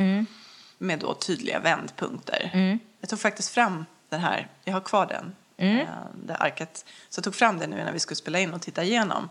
med 0.77 1.00
då 1.00 1.13
tydliga 1.13 1.60
vändpunkter. 1.60 2.51
Jag 3.00 3.10
tog 3.10 3.20
faktiskt 3.20 3.50
fram 3.50 3.86
den 4.10 4.20
här, 4.20 4.48
jag 4.63 4.74
har 4.74 4.82
kvar 4.82 5.06
den, 5.06 5.36
eh, 5.79 5.88
det 6.25 6.36
arket. 6.36 6.86
Så 7.10 7.20
jag 7.20 7.24
tog 7.24 7.36
fram 7.36 7.60
den 7.60 7.70
nu 7.70 7.75
när 7.75 7.91
vi 7.91 8.00
skulle 8.00 8.15
spela 8.15 8.39
in 8.39 8.53
och 8.53 8.62
titta 8.62 8.84
igenom. 8.84 9.29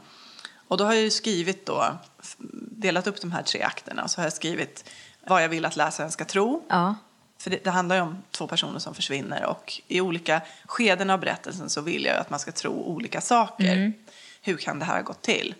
Och 0.68 0.76
då 0.76 0.85
har 0.85 0.92
jag 0.92 1.02
ju 1.02 1.11
skrivit 1.11 1.66
då, 1.66 1.99
delat 2.70 3.06
upp 3.06 3.20
de 3.20 3.32
här 3.32 3.42
tre 3.42 3.62
akterna. 3.62 4.08
Så 4.08 4.20
har 4.20 4.26
jag 4.26 4.32
skrivit 4.32 4.90
vad 5.26 5.42
jag 5.42 5.49
vill 5.49 5.64
att 5.64 5.76
läsaren 5.76 6.11
ska 6.11 6.25
tro. 6.25 6.62
Ja. 6.68 6.94
För 7.38 7.50
det, 7.50 7.64
det 7.64 7.70
handlar 7.70 7.96
ju 7.96 8.02
om 8.02 8.23
två 8.30 8.46
personer 8.46 8.78
som 8.78 8.94
försvinner 8.94 9.44
och 9.44 9.80
i 9.88 10.00
olika 10.00 10.40
skeden 10.64 11.11
av 11.11 11.20
berättelsen 11.20 11.70
så 11.70 11.80
vill 11.80 12.04
jag 12.04 12.16
att 12.16 12.30
man 12.30 12.38
ska 12.38 12.52
tro 12.52 12.73
olika 12.73 13.20
saker. 13.20 13.92
Hur 14.42 14.56
kan 14.56 14.78
det 14.78 14.85
här 14.85 14.94
ha 14.94 15.02
gått 15.02 15.23
till? 15.23 15.54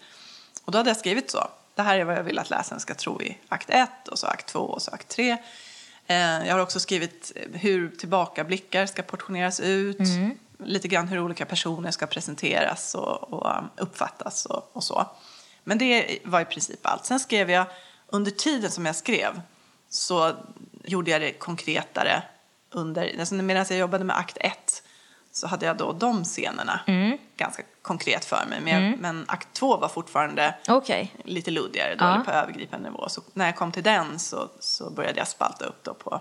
Och 0.65 0.73
då 0.73 0.79
hade 0.79 0.91
jag 0.91 0.97
skrivit 0.97 1.31
så. 1.31 1.49
Det 1.75 1.83
här 1.83 1.99
är 1.99 2.05
vad 2.05 2.17
jag 2.17 2.23
vill 2.23 2.39
att 2.39 2.51
läsaren 2.51 2.81
ska 2.81 2.95
tro 2.95 3.23
i 3.23 3.39
akt 3.49 3.71
1 3.71 4.09
och 4.11 4.19
så 4.19 4.27
akt 4.27 4.47
2 4.47 4.59
och 4.59 4.83
så 4.83 4.91
akt 4.91 5.09
3. 5.09 5.37
Eh, 6.07 6.17
jag 6.19 6.55
har 6.55 6.59
också 6.59 6.81
skrivit 6.81 7.33
hur 7.53 7.89
tillbakablickar 7.89 8.87
ska 8.87 9.03
portioneras 9.03 9.61
ut. 9.61 9.99
Lite 10.59 10.89
grann 10.89 11.09
hur 11.09 11.21
olika 11.21 11.47
personer 11.47 11.91
ska 11.91 12.07
presenteras 12.07 12.95
och, 12.95 13.33
och 13.33 13.59
um, 13.59 13.69
uppfattas 13.77 14.47
och, 14.47 14.71
och 14.73 14.85
så. 14.85 15.07
Men 15.65 15.79
det 15.79 16.19
var 16.25 16.41
i 16.41 16.45
princip 16.45 16.87
allt. 16.87 17.05
Sen 17.07 17.21
skrev 17.21 17.51
jag, 17.51 17.67
under 18.07 18.31
tiden 18.31 18.71
som 18.71 18.87
jag 18.87 18.97
skrev 18.97 19.41
så 19.89 20.33
gjorde 20.85 21.11
jag 21.11 21.21
det 21.21 21.33
konkretare 21.33 22.23
under, 22.71 23.21
alltså 23.21 23.35
medan 23.35 23.67
jag 23.69 23.79
jobbade 23.79 24.05
med 24.05 24.17
akt 24.19 24.37
1 24.41 24.83
så 25.33 25.47
hade 25.47 25.67
jag 25.67 25.77
då 25.77 25.93
de 25.93 26.25
scenerna 26.25 26.81
ganska 27.37 27.63
konkret 27.83 28.25
för 28.25 28.45
mig. 28.49 28.61
Men, 28.61 28.85
jag, 28.91 28.99
men 28.99 29.25
akt 29.29 29.49
2 29.53 29.77
var 29.77 29.89
fortfarande 29.89 30.55
Okej. 30.69 31.15
lite 31.25 31.51
luddigare 31.51 31.95
då, 31.95 32.05
Ja. 32.05 32.23
på 32.25 32.31
övergripande 32.31 32.91
nivå. 32.91 33.09
Så 33.09 33.23
när 33.33 33.47
jag 33.47 33.57
kom 33.57 33.73
till 33.73 33.83
den 33.83 34.19
så, 34.19 34.49
så 34.61 34.91
började 34.91 35.19
jag 35.19 35.29
spalta 35.29 35.65
upp 35.65 35.85
då 35.85 35.95
på 35.95 36.21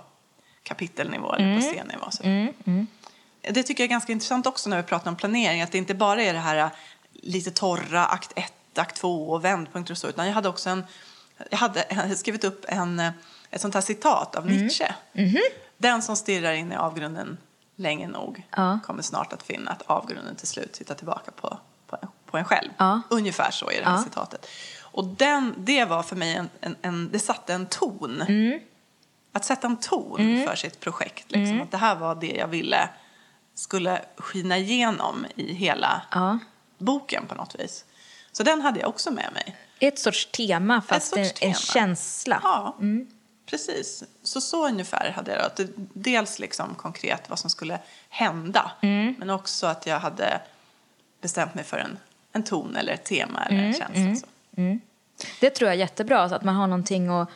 kapitelnivå 0.64 1.34
eller 1.34 1.56
på 1.56 1.62
scennivå. 1.62 2.12
Så. 2.12 2.24
Det 3.52 3.64
tycker 3.64 3.84
jag 3.84 3.88
är 3.88 3.92
ganska 3.92 4.12
intressant 4.12 4.48
också 4.48 4.70
när 4.70 4.78
vi 4.78 4.84
pratar 4.84 5.12
om 5.12 5.16
planering, 5.18 5.62
att 5.62 5.72
det 5.72 5.78
inte 5.78 5.94
bara 5.94 6.22
är 6.24 6.34
det 6.34 6.40
här 6.40 6.58
äh, 6.58 6.68
lite 7.14 7.52
torra 7.52 8.06
akt 8.06 8.32
1, 8.36 8.54
akt 8.78 8.96
2 8.96 9.30
och 9.30 9.46
vändpunkter 9.46 9.94
och 9.94 9.98
så, 9.98 10.08
utan 10.08 10.28
jag 10.28 10.34
hade 10.34 10.50
också 10.50 10.70
en, 10.70 10.84
jag 11.52 11.58
hade, 11.58 12.16
skrivit 12.16 12.44
upp 12.44 12.66
en, 12.68 13.00
äh, 13.00 13.12
ett 13.52 13.62
sånt 13.62 13.74
här 13.74 13.82
citat 13.82 14.36
av 14.36 14.46
Nietzsche. 14.48 14.94
Den 15.78 16.02
som 16.02 16.16
stirrar 16.16 16.54
in 16.54 16.72
i 16.72 16.76
avgrunden 16.76 17.38
länge 17.76 18.08
nog 18.08 18.44
Ja. 18.56 18.80
kommer 18.86 19.02
snart 19.04 19.34
att 19.34 19.44
finna 19.44 19.72
att 19.72 19.82
avgrunden 19.82 20.36
till 20.36 20.48
slut 20.48 20.74
tittar 20.74 20.96
tillbaka 20.96 21.32
på, 21.32 21.58
på, 21.88 21.98
på 22.26 22.38
en 22.38 22.46
själv. 22.46 22.70
Ja. 22.78 23.02
Ungefär 23.10 23.52
så 23.52 23.70
är 23.70 23.80
det 23.80 23.86
här 23.86 23.98
Ja. 23.98 24.04
citatet. 24.04 24.48
Och 24.82 25.06
den, 25.06 25.54
det 25.58 25.86
var 25.86 26.04
för 26.04 26.16
mig 26.16 26.36
en, 26.36 26.50
en, 26.62 26.76
en 26.82 27.10
det 27.12 27.20
satte 27.20 27.54
en 27.54 27.66
ton. 27.66 28.22
Mm. 28.22 28.60
Att 29.32 29.46
sätta 29.46 29.68
en 29.68 29.78
ton 29.78 30.46
för 30.48 30.56
sitt 30.56 30.80
projekt. 30.80 31.32
Liksom. 31.32 31.62
Att 31.62 31.72
det 31.72 31.78
här 31.78 31.96
var 31.96 32.16
det 32.16 32.32
jag 32.32 32.48
ville 32.48 32.90
skulle 33.56 34.02
skina 34.18 34.58
igenom 34.58 35.26
i 35.36 35.54
hela 35.54 36.02
Ja. 36.12 36.40
boken 36.78 37.26
på 37.28 37.36
något 37.36 37.56
vis. 37.60 37.86
Så 38.32 38.44
den 38.44 38.62
hade 38.62 38.80
jag 38.80 38.90
också 38.90 39.12
med 39.12 39.30
mig. 39.34 39.58
Ett 39.80 40.00
sorts 40.00 40.26
tema, 40.32 40.82
fast 40.82 41.08
sorts 41.08 41.18
en, 41.20 41.26
en 41.28 41.32
tema. 41.40 41.54
känsla. 41.54 42.40
Ja, 42.44 42.78
precis. 43.46 44.04
Så 44.24 44.42
så 44.42 44.68
ungefär 44.68 45.12
hade 45.12 45.32
jag 45.32 45.52
det. 45.56 45.68
Dels 45.94 46.40
liksom 46.40 46.76
konkret 46.76 47.30
vad 47.30 47.40
som 47.40 47.50
skulle 47.50 47.80
hända. 48.10 48.72
Men 49.18 49.30
också 49.30 49.68
att 49.68 49.86
jag 49.86 50.00
hade 50.00 50.42
bestämt 51.22 51.54
mig 51.56 51.64
för 51.64 51.78
en, 51.78 51.98
en 52.32 52.44
ton 52.44 52.76
eller 52.76 52.94
ett 52.94 53.06
tema 53.06 53.46
eller 53.46 53.64
en 53.64 53.74
känsla. 53.74 54.16
Så. 54.16 54.28
Det 55.40 55.50
tror 55.50 55.68
jag 55.70 55.76
är 55.76 55.80
jättebra, 55.80 56.30
så 56.30 56.36
att 56.36 56.44
man 56.44 56.56
har 56.56 56.68
någonting 56.68 57.08
att... 57.10 57.30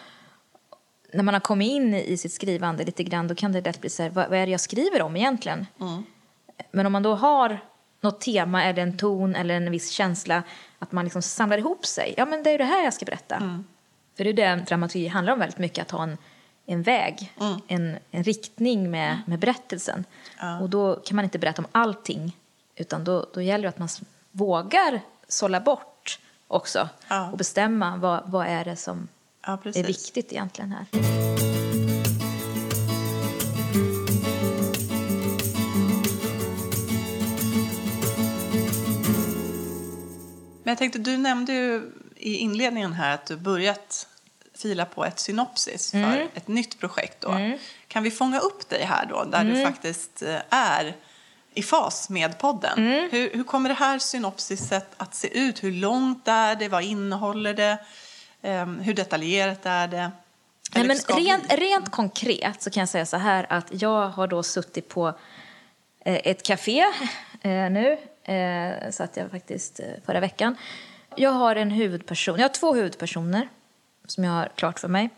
När 1.14 1.24
man 1.24 1.34
har 1.34 1.42
kommit 1.42 1.72
in 1.72 1.94
i 1.94 2.18
sitt 2.18 2.34
skrivande 2.34 2.86
lite 2.86 3.04
grann, 3.04 3.28
då 3.28 3.36
kan 3.36 3.52
det 3.52 3.62
lätt 3.62 3.82
bli 3.82 3.90
så 3.90 4.04
här, 4.04 4.10
vad, 4.10 4.30
vad 4.30 4.40
är 4.40 4.46
det 4.46 4.52
jag 4.52 4.62
skriver 4.62 5.02
om 5.02 5.16
egentligen? 5.16 5.66
Men 6.72 6.86
om 6.86 6.92
man 6.92 7.04
då 7.04 7.16
har 7.16 7.60
något 8.02 8.22
tema 8.22 8.64
eller 8.64 8.84
en 8.84 8.98
ton 8.98 9.36
eller 9.36 9.56
en 9.56 9.72
viss 9.72 9.90
känsla, 9.90 10.44
att 10.80 10.92
man 10.92 11.06
liksom 11.06 11.22
samlar 11.22 11.58
ihop 11.58 11.86
sig. 11.86 12.14
Ja, 12.18 12.26
men 12.26 12.44
det 12.44 12.50
är 12.50 12.58
det 12.58 12.64
här 12.64 12.84
jag 12.84 12.94
ska 12.94 13.06
berätta. 13.06 13.64
För 14.18 14.24
det 14.24 14.30
är 14.30 14.34
det 14.34 14.64
dramaturgi 14.68 15.08
handlar 15.08 15.34
om 15.34 15.40
väldigt 15.40 15.58
mycket, 15.58 15.82
att 15.82 15.92
ha 15.92 16.04
en, 16.04 16.18
en 16.66 16.84
väg, 16.84 17.34
en, 17.68 17.98
en 18.12 18.24
riktning 18.24 18.92
med, 18.92 19.22
med 19.28 19.40
berättelsen. 19.40 20.06
Och 20.62 20.70
då 20.70 20.96
kan 20.96 21.16
man 21.16 21.26
inte 21.26 21.40
berätta 21.40 21.62
om 21.62 21.68
allting, 21.72 22.38
utan 22.76 23.04
då, 23.04 23.26
då 23.34 23.42
gäller 23.42 23.64
det 23.64 23.70
att 23.70 23.80
man 23.80 23.90
vågar 24.32 25.02
sålla 25.28 25.60
bort 25.60 26.20
också 26.48 26.90
och 27.32 27.38
bestämma 27.38 27.98
vad, 27.98 28.22
vad 28.26 28.48
är 28.48 28.66
det 28.66 28.76
som 28.76 29.08
Ja, 29.46 29.58
är 29.64 29.84
viktigt 29.84 30.32
egentligen 30.32 30.72
här. 30.72 30.86
Men 40.64 40.72
jag 40.72 40.78
tänkte, 40.78 41.00
du 41.00 41.18
nämnde 41.18 41.54
ju 41.54 41.92
i 42.16 42.36
inledningen 42.36 42.94
här 42.94 43.14
att 43.14 43.26
du 43.26 43.38
börjat 43.38 44.08
fila 44.58 44.86
på 44.86 45.06
ett 45.06 45.20
synopsis 45.20 45.92
för 45.92 46.28
ett 46.34 46.48
nytt 46.48 46.80
projekt. 46.80 47.22
Då. 47.22 47.30
Kan 47.88 48.04
vi 48.04 48.12
fånga 48.12 48.40
upp 48.40 48.70
dig 48.70 48.84
här 48.84 49.06
då, 49.06 49.24
där 49.24 49.44
du 49.44 49.64
faktiskt 49.66 50.22
eh, 50.22 50.36
är 50.50 50.96
i 51.54 51.64
fas 51.64 52.10
med 52.10 52.38
podden? 52.40 52.80
Hur, 53.12 53.30
hur 53.34 53.44
kommer 53.44 53.70
det 53.70 53.76
här 53.76 54.00
synopsiset 54.00 54.88
att 54.98 55.16
se 55.16 55.40
ut? 55.40 55.64
Hur 55.64 55.72
långt 55.72 56.28
är 56.28 56.56
det? 56.56 56.68
Vad 56.68 56.84
innehåller 56.84 57.54
det? 57.54 57.78
Ehm, 58.42 58.80
hur 58.80 58.94
detaljerat 58.94 59.66
är 59.66 59.88
det? 59.88 60.12
Nej, 60.76 60.88
men 60.88 60.98
rent, 60.98 61.54
rent 61.54 61.92
konkret 61.92 62.62
så 62.62 62.70
kan 62.70 62.82
jag 62.82 62.90
säga 62.90 63.06
så 63.06 63.18
här 63.18 63.46
att 63.50 63.82
jag 63.82 64.08
har 64.10 64.28
då 64.28 64.44
suttit 64.44 64.90
på 64.90 65.08
eh, 66.00 66.20
ett 66.24 66.44
café 66.44 66.80
eh, 67.42 67.52
nu, 67.72 67.98
eh, 68.24 68.90
så 68.92 69.04
att 69.04 69.18
jag 69.18 69.32
faktiskt 69.32 69.80
eh, 69.80 69.86
förra 70.06 70.20
veckan. 70.20 70.56
Jag 71.16 71.32
har 71.32 71.56
en 71.56 71.72
huvudperson, 71.72 72.40
jag 72.40 72.44
har 72.44 72.54
två 72.54 72.74
huvudpersoner 72.74 73.50
som 74.06 74.24
jag 74.24 74.32
har 74.32 74.50
klart 74.56 74.80
för 74.80 74.88
mig. 74.88 75.10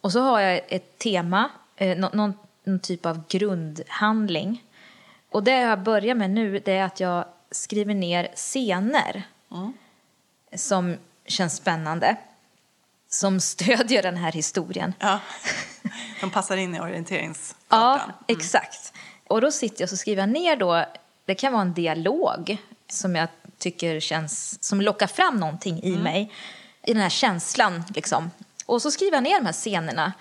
Och 0.00 0.12
så 0.12 0.20
har 0.20 0.40
jag 0.40 0.60
ett 0.68 0.98
tema, 0.98 1.50
nå- 1.78 2.10
någon, 2.12 2.34
någon 2.64 2.80
typ 2.80 3.06
av 3.06 3.22
grundhandling. 3.28 4.64
Och 5.30 5.42
det 5.42 5.60
jag 5.60 5.78
börjar 5.80 6.14
med 6.14 6.30
nu 6.30 6.58
det 6.58 6.72
är 6.72 6.84
att 6.84 7.00
jag 7.00 7.24
skriver 7.50 7.94
ner 7.94 8.28
scener 8.34 9.22
som 10.54 10.96
känns 11.28 11.56
spännande, 11.56 12.16
som 13.10 13.40
stödjer 13.40 14.02
den 14.02 14.16
här 14.16 14.32
historien. 14.32 14.94
Ja, 14.98 15.20
de 16.20 16.30
passar 16.30 16.56
in 16.56 16.74
i 16.74 16.78
Ja, 16.78 16.82
orienteringskartan. 16.84 18.12
exakt. 18.28 18.92
Och 19.28 19.40
då 19.40 19.50
sitter 19.52 19.82
jag 19.82 19.92
och 19.92 19.98
skriver 19.98 20.26
ner 20.26 20.56
då, 20.56 20.84
det 21.24 21.34
kan 21.34 21.52
vara 21.52 21.62
en 21.62 21.74
dialog 21.74 22.56
som 22.88 23.16
jag 23.16 23.28
tycker 23.58 24.00
känns, 24.00 24.64
som 24.64 24.80
lockar 24.80 25.06
fram 25.06 25.36
någonting 25.40 25.82
i 25.82 25.96
mig, 25.96 26.32
i 26.82 26.92
den 26.92 27.02
här 27.02 27.08
känslan 27.10 27.84
liksom. 27.94 28.30
Och 28.66 28.82
så 28.82 28.90
skriver 28.90 29.16
jag 29.16 29.22
ner 29.24 29.38
de 29.40 29.46
här 29.46 29.52
scenerna, 29.52 30.12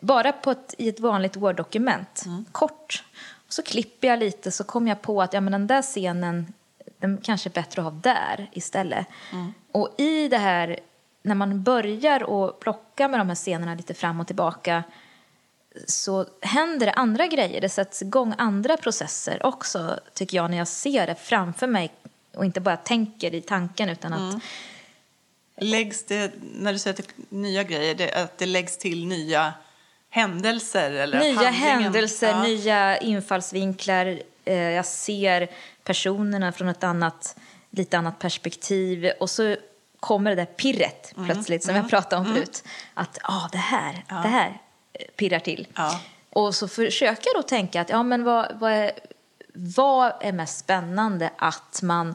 bara 0.00 0.32
på 0.32 0.50
ett, 0.50 0.74
i 0.78 0.88
ett 0.88 1.00
vanligt 1.00 1.36
Word-dokument, 1.36 2.24
kort. 2.52 3.04
Och 3.46 3.52
så 3.52 3.62
klipper 3.62 4.08
jag 4.08 4.18
lite 4.18 4.50
så 4.50 4.64
kommer 4.64 4.88
jag 4.88 5.02
på 5.02 5.22
att 5.22 5.32
ja, 5.32 5.40
men 5.40 5.52
den 5.52 5.66
där 5.66 5.82
scenen, 5.82 6.52
den 7.00 7.18
kanske 7.22 7.48
är 7.48 7.52
bättre 7.52 7.82
att 7.82 7.92
ha 7.92 8.00
där 8.00 8.50
istället. 8.52 9.06
Och 9.72 9.94
i 9.98 10.28
det 10.28 10.38
här, 10.38 10.80
när 11.22 11.34
man 11.34 11.62
börjar 11.62 12.44
att 12.44 12.60
plocka 12.60 13.08
med 13.08 13.20
de 13.20 13.28
här 13.28 13.34
scenerna 13.34 13.74
lite 13.74 13.94
fram 13.94 14.20
och 14.20 14.26
tillbaka, 14.26 14.82
så 15.86 16.26
händer 16.42 16.86
det 16.86 16.92
andra 16.92 17.26
grejer. 17.26 17.60
Det 17.60 17.68
sätts 17.68 18.02
igång 18.02 18.34
andra 18.38 18.76
processer 18.76 19.46
också, 19.46 20.00
tycker 20.14 20.36
jag, 20.36 20.50
när 20.50 20.58
jag 20.58 20.68
ser 20.68 21.06
det 21.06 21.14
framför 21.14 21.66
mig 21.66 21.92
och 22.34 22.44
inte 22.44 22.60
bara 22.60 22.76
tänker 22.76 23.34
i 23.34 23.40
tanken 23.40 23.88
utan 23.88 24.12
att 24.12 24.42
Läggs 25.62 26.04
det, 26.04 26.32
när 26.40 26.72
du 26.72 26.78
säger 26.78 26.98
är 26.98 27.34
nya 27.34 27.62
grejer, 27.62 27.94
det, 27.94 28.12
att 28.12 28.38
det 28.38 28.46
läggs 28.46 28.78
till 28.78 29.06
nya 29.06 29.52
händelser? 30.10 30.90
Eller 30.90 31.20
nya 31.20 31.50
händelser, 31.50 32.28
ja. 32.28 32.42
nya 32.42 32.98
infallsvinklar. 32.98 34.18
Eh, 34.44 34.54
jag 34.54 34.86
ser 34.86 35.50
personerna 35.90 36.52
från 36.52 36.68
ett 36.68 36.84
annat, 36.84 37.36
lite 37.70 37.98
annat 37.98 38.18
perspektiv 38.18 39.10
och 39.20 39.30
så 39.30 39.56
kommer 40.00 40.30
det 40.30 40.36
där 40.36 40.44
pirret 40.46 41.12
Mm. 41.16 41.26
plötsligt 41.26 41.64
som 41.64 41.76
jag 41.76 41.90
pratade 41.90 42.20
om 42.20 42.34
förut. 42.34 42.64
Att 42.94 43.18
ah, 43.22 43.48
det 43.52 43.58
här, 43.58 44.04
det 44.08 44.28
här 44.28 44.60
eh, 44.92 45.04
pirrar 45.16 45.38
till. 45.38 45.66
Ja. 45.74 46.00
Och 46.32 46.54
så 46.54 46.68
försöker 46.68 47.28
jag 47.34 47.42
då 47.42 47.42
tänka 47.42 47.80
att 47.80 47.90
ja, 47.90 48.02
men 48.02 48.24
vad, 48.24 48.46
vad, 48.60 48.72
är, 48.72 48.90
vad 49.54 50.12
är 50.20 50.32
mest 50.32 50.58
spännande? 50.58 51.30
Att 51.38 51.82
man 51.82 52.14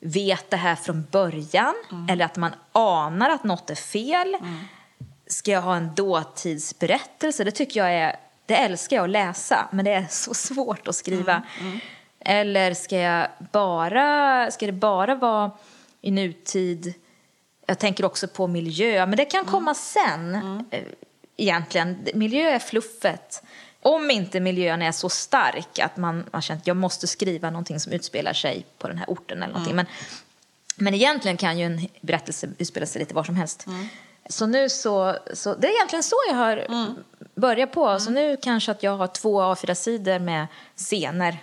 vet 0.00 0.50
det 0.50 0.56
här 0.56 0.76
från 0.76 1.06
början 1.10 1.74
eller 2.10 2.24
att 2.24 2.36
man 2.36 2.52
anar 2.72 3.30
att 3.30 3.44
något 3.44 3.70
är 3.70 3.74
fel? 3.74 4.36
Ska 5.26 5.50
jag 5.50 5.62
ha 5.62 5.76
en 5.76 5.94
dåtidsberättelse? 5.94 7.44
Det 7.44 7.50
tycker 7.50 7.80
jag 7.80 7.92
är, 7.92 8.16
det 8.46 8.56
älskar 8.56 8.96
jag 8.96 9.04
att 9.04 9.10
läsa, 9.10 9.68
men 9.72 9.84
det 9.84 9.92
är 9.92 10.06
så 10.10 10.34
svårt 10.34 10.88
att 10.88 10.94
skriva. 10.94 11.42
Eller 12.28 12.74
ska 12.74 12.96
jag 12.96 13.28
bara, 13.52 14.50
ska 14.50 14.66
det 14.66 14.72
bara 14.72 15.14
vara 15.14 15.50
i 16.00 16.10
nutid? 16.10 16.94
Jag 17.66 17.78
tänker 17.78 18.04
också 18.04 18.28
på 18.28 18.46
miljö, 18.46 19.06
men 19.06 19.16
det 19.16 19.24
kan 19.24 19.44
komma 19.44 19.74
sen 19.74 20.34
eh, 20.70 20.82
egentligen. 21.36 22.06
Miljö 22.14 22.50
är 22.50 22.58
fluffet. 22.58 23.42
Om 23.82 24.10
inte 24.10 24.40
miljön 24.40 24.82
är 24.82 24.92
så 24.92 25.08
stark 25.08 25.78
att 25.78 25.96
man, 25.96 26.24
man 26.32 26.42
känner 26.42 26.60
att 26.60 26.66
jag 26.66 26.76
måste 26.76 27.06
skriva 27.06 27.50
någonting 27.50 27.80
som 27.80 27.92
utspelar 27.92 28.32
sig 28.32 28.66
på 28.78 28.88
den 28.88 28.98
här 28.98 29.06
orten 29.10 29.42
eller 29.42 29.52
någonting. 29.52 29.76
Men, 29.76 29.86
men 30.76 30.94
egentligen 30.94 31.36
kan 31.36 31.58
ju 31.58 31.64
en 31.64 31.88
berättelse 32.00 32.48
utspela 32.58 32.86
sig 32.86 33.00
lite 33.00 33.14
var 33.14 33.24
som 33.24 33.36
helst. 33.36 33.66
Så 34.28 34.46
nu 34.46 34.68
så, 34.68 35.16
så, 35.34 35.54
det 35.54 35.66
är 35.66 35.72
egentligen 35.72 36.02
så 36.02 36.16
jag 36.28 36.36
har 36.36 36.66
börjat 37.34 37.72
på. 37.72 38.00
Så 38.00 38.10
nu 38.10 38.36
kanske 38.42 38.72
att 38.72 38.82
jag 38.82 38.96
har 38.96 39.06
två 39.06 39.42
A4-sidor 39.42 40.18
med 40.18 40.46
scener 40.76 41.38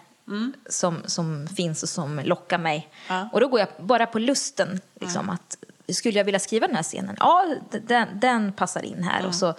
som, 0.70 1.01
som 1.06 1.48
finns 1.48 1.84
och 1.84 1.89
som 1.89 2.20
lockar 2.20 2.58
mig. 2.58 2.89
Ja. 3.08 3.30
Och 3.34 3.39
då 3.39 3.48
går 3.48 3.60
jag 3.60 3.70
bara 3.80 4.06
på 4.06 4.20
lusten. 4.20 4.82
Liksom, 5.00 5.30
att, 5.30 5.58
skulle 5.89 6.20
jag 6.20 6.25
vilja 6.25 6.39
skriva 6.39 6.68
den 6.68 6.75
här 6.75 6.84
scenen? 6.84 7.15
Ja, 7.20 7.56
den, 7.72 8.08
den 8.20 8.53
passar 8.53 8.86
in 8.86 9.03
här. 9.03 9.25
Och 9.25 9.36
så, 9.36 9.53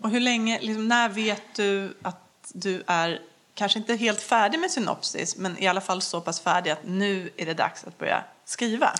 Och 0.00 0.10
hur 0.10 0.20
länge, 0.20 0.60
liksom, 0.60 0.88
när 0.88 1.08
vet 1.08 1.42
du 1.56 1.96
att 2.02 2.20
du 2.52 2.82
är 2.86 3.20
kanske 3.54 3.78
inte 3.78 3.94
helt 3.94 4.20
färdig 4.20 4.58
med 4.60 4.70
synopsis 4.70 5.36
men 5.36 5.58
i 5.58 5.66
alla 5.66 5.80
fall 5.80 6.02
så 6.02 6.20
pass 6.20 6.40
färdig 6.40 6.70
att 6.70 6.84
nu 6.84 7.30
är 7.36 7.46
det 7.46 7.54
dags 7.54 7.84
att 7.84 7.98
börja 7.98 8.24
skriva? 8.44 8.90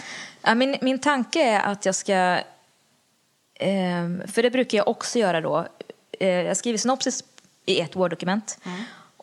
Ja, 0.43 0.55
min, 0.55 0.77
min 0.83 0.99
tanke 0.99 1.43
är 1.43 1.61
att 1.61 1.87
jag 1.87 1.95
ska... 1.95 2.41
ehm, 3.55 4.23
för 4.29 4.43
det 4.43 4.51
brukar 4.51 4.79
jag 4.79 4.89
också 4.89 5.19
göra 5.19 5.41
då. 5.41 5.67
Eh, 6.21 6.29
jag 6.29 6.57
skriver 6.57 6.79
synopsis 6.79 7.25
i 7.67 7.81
ett 7.81 7.97
Word-dokument. 7.97 8.59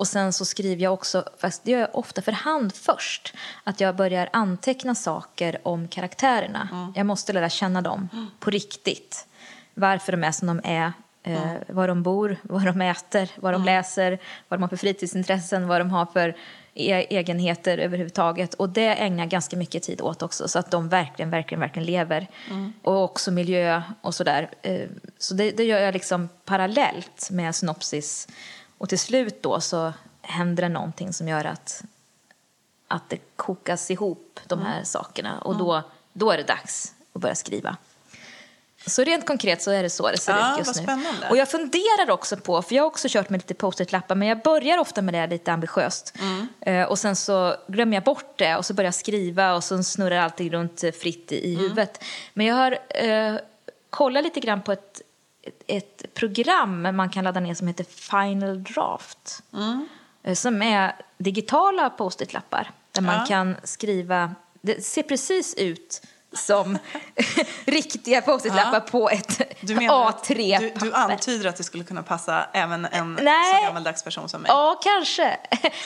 Och 0.02 0.08
sen 0.08 0.34
så 0.34 0.46
skriver 0.46 0.84
jag 0.84 0.94
också, 0.94 1.24
fast 1.38 1.64
det 1.64 1.72
gör 1.72 1.80
jag 1.80 1.90
ofta 1.96 2.22
för 2.22 2.32
hand 2.32 2.74
först, 2.76 3.34
att 3.64 3.80
jag 3.82 3.96
börjar 3.96 4.30
anteckna 4.34 4.96
saker 4.96 5.58
om 5.64 5.88
karaktärerna. 5.88 6.92
Jag 6.96 7.06
måste 7.06 7.34
lära 7.34 7.50
känna 7.50 7.82
dem 7.82 8.10
på 8.40 8.50
riktigt. 8.50 9.28
Varför 9.74 10.12
de 10.12 10.24
är 10.24 10.32
som 10.32 10.48
de 10.48 10.62
är, 10.64 10.94
eh, 11.24 11.54
var 11.68 11.88
de 11.88 12.04
bor, 12.04 12.38
vad 12.42 12.66
de 12.66 12.82
äter, 12.82 13.30
vad 13.36 13.54
de 13.54 13.64
läser, 13.66 14.20
vad 14.48 14.60
de 14.60 14.62
har 14.64 14.70
för 14.70 14.78
fritidsintressen, 14.78 15.68
vad 15.68 15.82
de 15.82 15.90
har 15.92 16.06
för 16.06 16.30
e- 16.74 17.06
egenheter 17.18 17.78
överhuvudtaget. 17.78 18.54
Och 18.54 18.70
det 18.70 18.88
ägnar 18.96 19.20
jag 19.24 19.30
ganska 19.30 19.58
mycket 19.58 19.84
tid 19.84 20.02
åt 20.02 20.22
också, 20.22 20.48
så 20.48 20.60
att 20.60 20.72
de 20.72 20.90
verkligen, 20.90 21.30
verkligen, 21.30 21.60
verkligen 21.60 21.86
lever. 21.86 22.28
Och 22.84 23.04
också 23.04 23.32
miljö 23.32 23.82
och 24.02 24.16
sådär. 24.16 24.50
Eh, 24.62 24.90
Så 25.18 25.34
det, 25.34 25.52
det 25.52 25.64
gör 25.64 25.80
jag 25.80 25.94
liksom 25.94 26.30
parallellt 26.46 27.30
med 27.32 27.56
synopsis. 27.56 28.28
Och 28.82 28.90
till 28.90 29.00
slut 29.00 29.44
då 29.44 29.62
så 29.62 29.94
händer 30.22 30.64
det 30.64 30.70
någonting 30.70 31.14
som 31.14 31.28
gör 31.28 31.46
att, 31.46 31.84
att 32.88 33.10
det 33.10 33.18
kokas 33.36 33.92
ihop, 33.92 34.40
de 34.48 34.62
här 34.62 34.84
sakerna. 34.84 35.40
Och 35.40 35.58
då, 35.58 35.84
då 36.14 36.32
är 36.32 36.38
det 36.38 36.44
dags 36.44 36.94
att 37.14 37.22
börja 37.22 37.36
skriva. 37.36 37.78
Så 38.86 39.04
rent 39.04 39.28
konkret 39.28 39.62
så 39.62 39.72
är 39.72 39.84
det 39.84 39.90
så 39.90 40.12
det 40.12 40.18
ser 40.18 40.32
Ja, 40.34 40.54
ut 40.54 40.58
just 40.60 40.76
nu. 40.76 40.84
spännande. 40.84 41.30
Och 41.30 41.38
jag 41.38 41.50
funderar 41.50 42.12
också 42.12 42.38
på, 42.38 42.62
för 42.62 42.76
jag 42.76 42.84
har 42.84 42.88
också 42.88 43.08
kört 43.12 43.30
med 43.30 43.38
lite 43.40 43.54
post-it-lappar, 43.54 44.16
men 44.16 44.28
jag 44.28 44.42
börjar 44.42 44.78
ofta 44.78 45.02
med 45.02 45.14
det 45.14 45.28
lite 45.28 45.52
ambitiöst. 45.54 46.14
Mm. 46.20 46.48
Eh, 46.62 46.88
och 46.88 47.00
sen 47.00 47.16
så 47.16 47.56
glömmer 47.68 47.98
jag 47.98 48.04
bort 48.04 48.34
det 48.38 48.56
och 48.56 48.66
så 48.66 48.74
börjar 48.74 48.88
jag 48.88 48.96
skriva 48.96 49.56
och 49.56 49.64
så 49.64 49.84
snurrar 49.84 50.18
allting 50.18 50.50
runt 50.52 50.80
fritt 51.02 51.32
i, 51.32 51.36
i 51.36 51.54
Mm. 51.54 51.64
huvudet. 51.64 52.04
Men 52.34 52.46
jag 52.46 52.56
har 52.56 52.78
eh, 52.90 53.36
kollat 53.90 54.24
lite 54.24 54.40
grann 54.40 54.62
på 54.62 54.72
ett, 54.72 55.02
ett 55.68 56.14
program 56.14 56.82
man 56.96 57.10
kan 57.10 57.24
ladda 57.24 57.40
ner 57.40 57.54
som 57.54 57.68
heter 57.68 57.84
Final 57.84 58.64
Draft. 58.64 59.44
Mm. 59.54 59.88
Som 60.36 60.62
är 60.62 60.96
digitala 61.18 61.90
post-it-lappar 61.90 62.72
där 62.92 63.02
man 63.02 63.16
Ja. 63.16 63.26
kan 63.26 63.56
skriva, 63.64 64.36
det 64.62 64.86
ser 64.86 65.04
precis 65.04 65.56
ut 65.56 66.02
som 66.34 66.78
riktiga 67.66 68.22
post-it-lappar 68.22 68.74
Ja. 68.74 68.80
på 68.92 69.10
ett 69.10 69.42
Du 69.62 69.76
menar 69.76 70.10
att 70.10 70.28
A3-papper. 70.30 70.80
du, 70.80 70.86
du 70.86 70.94
antyder 70.94 71.50
att 71.50 71.56
det 71.56 71.64
skulle 71.64 71.84
kunna 71.84 72.04
passa 72.04 72.46
även 72.54 72.86
en 72.86 73.14
Nej. 73.22 73.56
så 73.60 73.66
gammaldags 73.66 74.04
person 74.04 74.30
som 74.30 74.42
mig? 74.42 74.50
Ja, 74.52 74.80
kanske. 74.84 75.38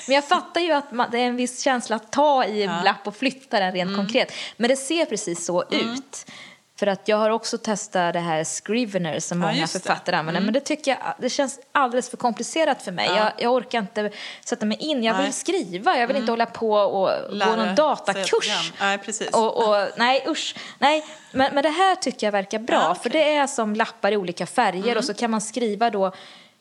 Men 0.07 0.15
jag 0.15 0.27
fattar 0.27 0.61
ju 0.61 0.71
att 0.71 0.91
man, 0.91 1.07
det 1.11 1.17
är 1.19 1.25
en 1.27 1.35
viss 1.35 1.61
känsla 1.63 1.95
att 1.95 2.11
ta 2.11 2.45
i 2.45 2.63
en 2.63 2.71
Ja. 2.75 2.81
lapp 2.81 3.07
och 3.07 3.15
flytta 3.15 3.59
den 3.59 3.71
rent 3.71 3.95
konkret. 3.97 4.31
Men 4.57 4.69
det 4.69 4.75
ser 4.75 5.05
precis 5.05 5.45
så 5.45 5.63
ut. 5.71 6.31
För 6.79 6.87
att 6.87 7.07
jag 7.07 7.17
har 7.17 7.29
också 7.29 7.57
testat 7.57 8.13
det 8.13 8.19
här 8.19 8.43
Scrivener 8.43 9.19
som 9.19 9.41
Ja, 9.41 9.47
många 9.47 9.61
det. 9.61 9.67
författare 9.67 10.15
använder. 10.15 10.41
Men 10.41 10.53
det 10.53 10.59
tycker 10.59 10.91
jag 10.91 11.13
det 11.19 11.29
känns 11.29 11.59
alldeles 11.71 12.09
för 12.09 12.17
komplicerat 12.17 12.81
för 12.81 12.91
mig. 12.91 13.05
Ja. 13.07 13.17
Jag, 13.17 13.31
jag 13.37 13.53
orkar 13.53 13.79
inte 13.79 14.11
sätta 14.45 14.65
mig 14.65 14.77
in. 14.77 15.03
Jag 15.03 15.13
vill 15.13 15.23
Nej. 15.23 15.33
skriva. 15.33 15.97
Jag 15.97 16.07
vill 16.07 16.15
inte 16.17 16.31
hålla 16.31 16.45
på 16.45 16.71
och 16.73 17.07
gå 17.29 17.35
Lära 17.35 17.55
någon 17.55 17.65
sig 17.65 17.75
datakurs. 17.75 18.71
Nej, 18.79 18.97
precis. 18.97 19.29
Och, 19.29 19.57
och, 19.69 19.87
nej, 19.97 20.25
usch. 20.27 20.55
Nej, 20.79 21.05
men, 21.31 21.53
men 21.55 21.63
det 21.63 21.69
här 21.69 21.95
tycker 21.95 22.27
jag 22.27 22.31
verkar 22.31 22.59
bra. 22.59 22.75
Ja, 22.75 22.95
För 22.95 23.09
okej. 23.09 23.21
det 23.21 23.35
är 23.35 23.47
som 23.47 23.75
lappar 23.75 24.11
i 24.11 24.17
olika 24.17 24.45
färger 24.45 24.97
och 24.97 25.03
så 25.05 25.13
kan 25.13 25.31
man 25.31 25.41
skriva 25.41 25.89
då 25.89 26.11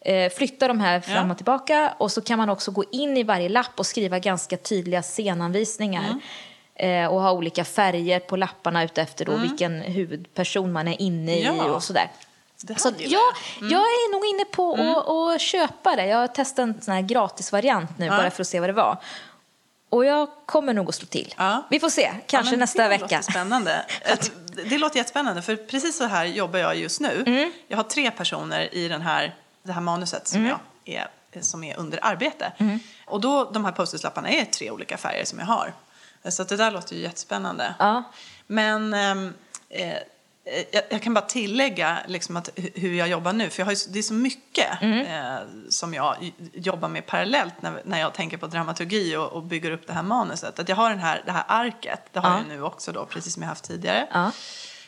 eh, 0.01 0.33
flytta 0.33 0.69
de 0.69 0.81
här 0.81 1.01
fram 1.01 1.27
Ja. 1.27 1.31
och 1.33 1.37
tillbaka 1.37 1.95
och 1.99 2.13
så 2.13 2.21
kan 2.21 2.39
man 2.39 2.51
också 2.51 2.71
gå 2.71 2.85
in 2.93 3.17
i 3.17 3.23
varje 3.23 3.49
lapp 3.49 3.73
och 3.77 3.87
skriva 3.87 4.19
ganska 4.19 4.57
tydliga 4.57 5.03
scenanvisningar. 5.03 6.21
Eh, 6.77 7.07
och 7.07 7.21
ha 7.21 7.33
olika 7.33 7.65
färger 7.65 8.21
på 8.21 8.37
lapparna 8.37 8.85
utefter 8.85 9.25
då 9.25 9.37
vilken 9.37 9.81
huvudperson 9.83 10.73
man 10.73 10.89
är 10.89 11.03
inne 11.03 11.39
i 11.39 11.43
Ja. 11.45 11.65
och 11.65 11.83
sådär. 11.83 12.11
Så 12.77 12.89
jag, 12.99 13.11
jag. 13.11 13.23
jag 13.61 13.81
är 13.81 14.13
nog 14.13 14.25
inne 14.27 14.45
på 14.45 14.73
att 14.75 15.09
att 15.35 15.41
köpa 15.41 15.97
det. 15.97 16.07
Jag 16.07 16.19
har 16.19 16.29
testat 16.29 16.59
en 16.59 16.81
sån 16.83 16.95
här 16.95 17.03
gratisvariant 17.03 17.99
nu 17.99 18.07
Ja. 18.07 18.17
bara 18.17 18.31
för 18.31 18.43
att 18.43 18.49
se 18.49 18.61
vad 18.61 18.69
det 18.69 18.73
var. 18.73 18.97
Och 19.91 20.05
jag 20.05 20.29
kommer 20.47 20.73
nog 20.75 20.89
att 20.89 20.95
slå 20.95 21.07
till. 21.07 21.35
Ja. 21.39 21.63
Vi 21.71 21.81
får 21.81 21.89
se, 21.89 22.13
kanske 22.27 22.55
Ja, 22.55 22.59
nästa 22.59 22.83
det 22.83 22.89
vecka. 22.89 23.03
Låter 23.05 23.23
spännande. 23.23 23.85
Ett- 24.01 24.33
Det 24.71 24.79
låter 24.79 24.97
jättespännande, 24.97 25.43
för 25.43 25.57
precis 25.57 25.97
så 25.97 26.05
här 26.05 26.25
jobbar 26.25 26.59
jag 26.59 26.77
just 26.77 27.01
nu. 27.01 27.25
Mm. 27.27 27.53
Jag 27.69 27.77
har 27.77 27.85
tre 27.85 28.11
personer 28.11 28.75
i 28.75 28.89
den 28.89 29.03
här, 29.03 29.35
det 29.63 29.73
här 29.73 29.81
manuset 29.81 30.29
som, 30.29 30.47
jag 30.47 30.59
är, 30.85 31.07
som 31.41 31.65
är 31.65 31.79
under 31.79 31.99
arbete. 32.03 32.53
Mm. 32.59 32.79
Och 33.07 33.21
då, 33.21 33.45
de 33.51 33.65
här 33.65 33.73
post-it-lapparna 33.73 34.29
är 34.31 34.45
tre 34.45 34.71
olika 34.71 34.97
färger 34.97 35.25
som 35.25 35.39
jag 35.39 35.47
har. 35.47 35.73
Så 36.29 36.43
att 36.43 36.49
det 36.49 36.57
där 36.57 36.71
låter 36.71 36.97
ju 36.97 37.03
jättespännande. 37.03 37.75
Ja. 37.79 38.03
Men 38.47 38.95
ehm, 38.95 39.35
eh, 39.69 39.95
jag, 40.73 40.83
jag 40.91 41.03
kan 41.03 41.15
bara 41.15 41.25
tillägga 41.25 41.99
liksom 42.07 42.37
att 42.37 42.49
hu- 42.49 42.71
hur 42.81 42.95
jag 42.95 43.09
jobbar 43.09 43.33
nu, 43.33 43.51
för 43.51 43.61
jag 43.61 43.67
har 43.67 43.73
ju, 43.73 43.79
det 43.89 43.99
är 43.99 44.03
så 44.03 44.15
mycket 44.15 44.83
Mm. 44.83 45.07
eh, 45.07 45.39
som 45.69 45.95
jag 45.95 46.33
jobbar 46.53 46.89
med 46.89 47.07
parallellt 47.07 47.55
när, 47.63 47.83
när 47.85 48.01
jag 48.01 48.15
tänker 48.15 48.37
på 48.37 48.47
dramaturgi 48.47 49.17
och, 49.17 49.33
och 49.33 49.43
bygger 49.43 49.71
upp 49.71 49.87
det 49.87 49.93
här 49.93 50.03
manuset. 50.03 50.59
Att 50.59 50.69
jag 50.69 50.77
har 50.77 50.91
den 50.91 50.99
här, 50.99 51.23
det 51.27 51.33
här 51.33 51.45
arket, 51.49 52.01
det 52.13 52.21
har 52.21 52.31
Ja. 52.31 52.37
jag 52.39 52.49
nu 52.49 52.63
också 52.63 52.93
då, 52.93 53.07
precis 53.07 53.35
som 53.35 53.43
jag 53.43 53.49
haft 53.49 53.65
tidigare. 53.65 54.09
Ja. 54.13 54.31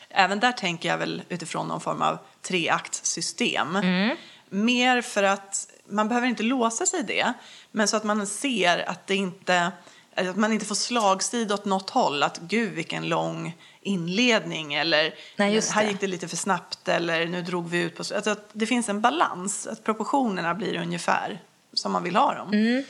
Även 0.09 0.39
där 0.39 0.51
tänker 0.51 0.89
jag 0.89 0.97
väl 0.97 1.21
utifrån 1.29 1.67
någon 1.67 1.81
form 1.81 2.01
av 2.01 2.17
treaktsystem. 2.41 3.75
Mm. 3.75 4.17
Mer 4.49 5.01
för 5.01 5.23
att 5.23 5.67
man 5.89 6.07
behöver 6.07 6.27
inte 6.27 6.43
låsa 6.43 6.85
sig 6.85 6.99
i 6.99 7.03
det, 7.03 7.33
men 7.71 7.87
så 7.87 7.97
att 7.97 8.03
man 8.03 8.27
ser 8.27 8.89
att 8.89 9.07
det 9.07 9.15
inte 9.15 9.71
att 10.17 10.35
man 10.35 10.53
inte 10.53 10.65
får 10.65 10.75
slagsida 10.75 11.53
åt 11.53 11.65
något 11.65 11.89
håll. 11.89 12.23
Att 12.23 12.37
gud 12.37 12.73
vilken 12.73 13.09
lång 13.09 13.57
inledning 13.81 14.73
eller 14.73 15.15
Nej, 15.35 15.61
här 15.71 15.83
gick 15.83 15.99
det 15.99 16.07
lite 16.07 16.27
för 16.27 16.37
snabbt 16.37 16.87
eller 16.87 17.25
nu 17.25 17.41
drog 17.41 17.69
vi 17.69 17.81
ut 17.81 17.95
på... 17.95 18.03
Alltså 18.15 18.29
att 18.29 18.49
det 18.53 18.65
finns 18.65 18.89
en 18.89 19.01
balans, 19.01 19.67
att 19.67 19.83
proportionerna 19.83 20.53
blir 20.53 20.81
ungefär 20.81 21.41
som 21.73 21.91
man 21.91 22.03
vill 22.03 22.15
ha 22.15 22.33
dem. 22.33 22.53
Mm. 22.53 22.83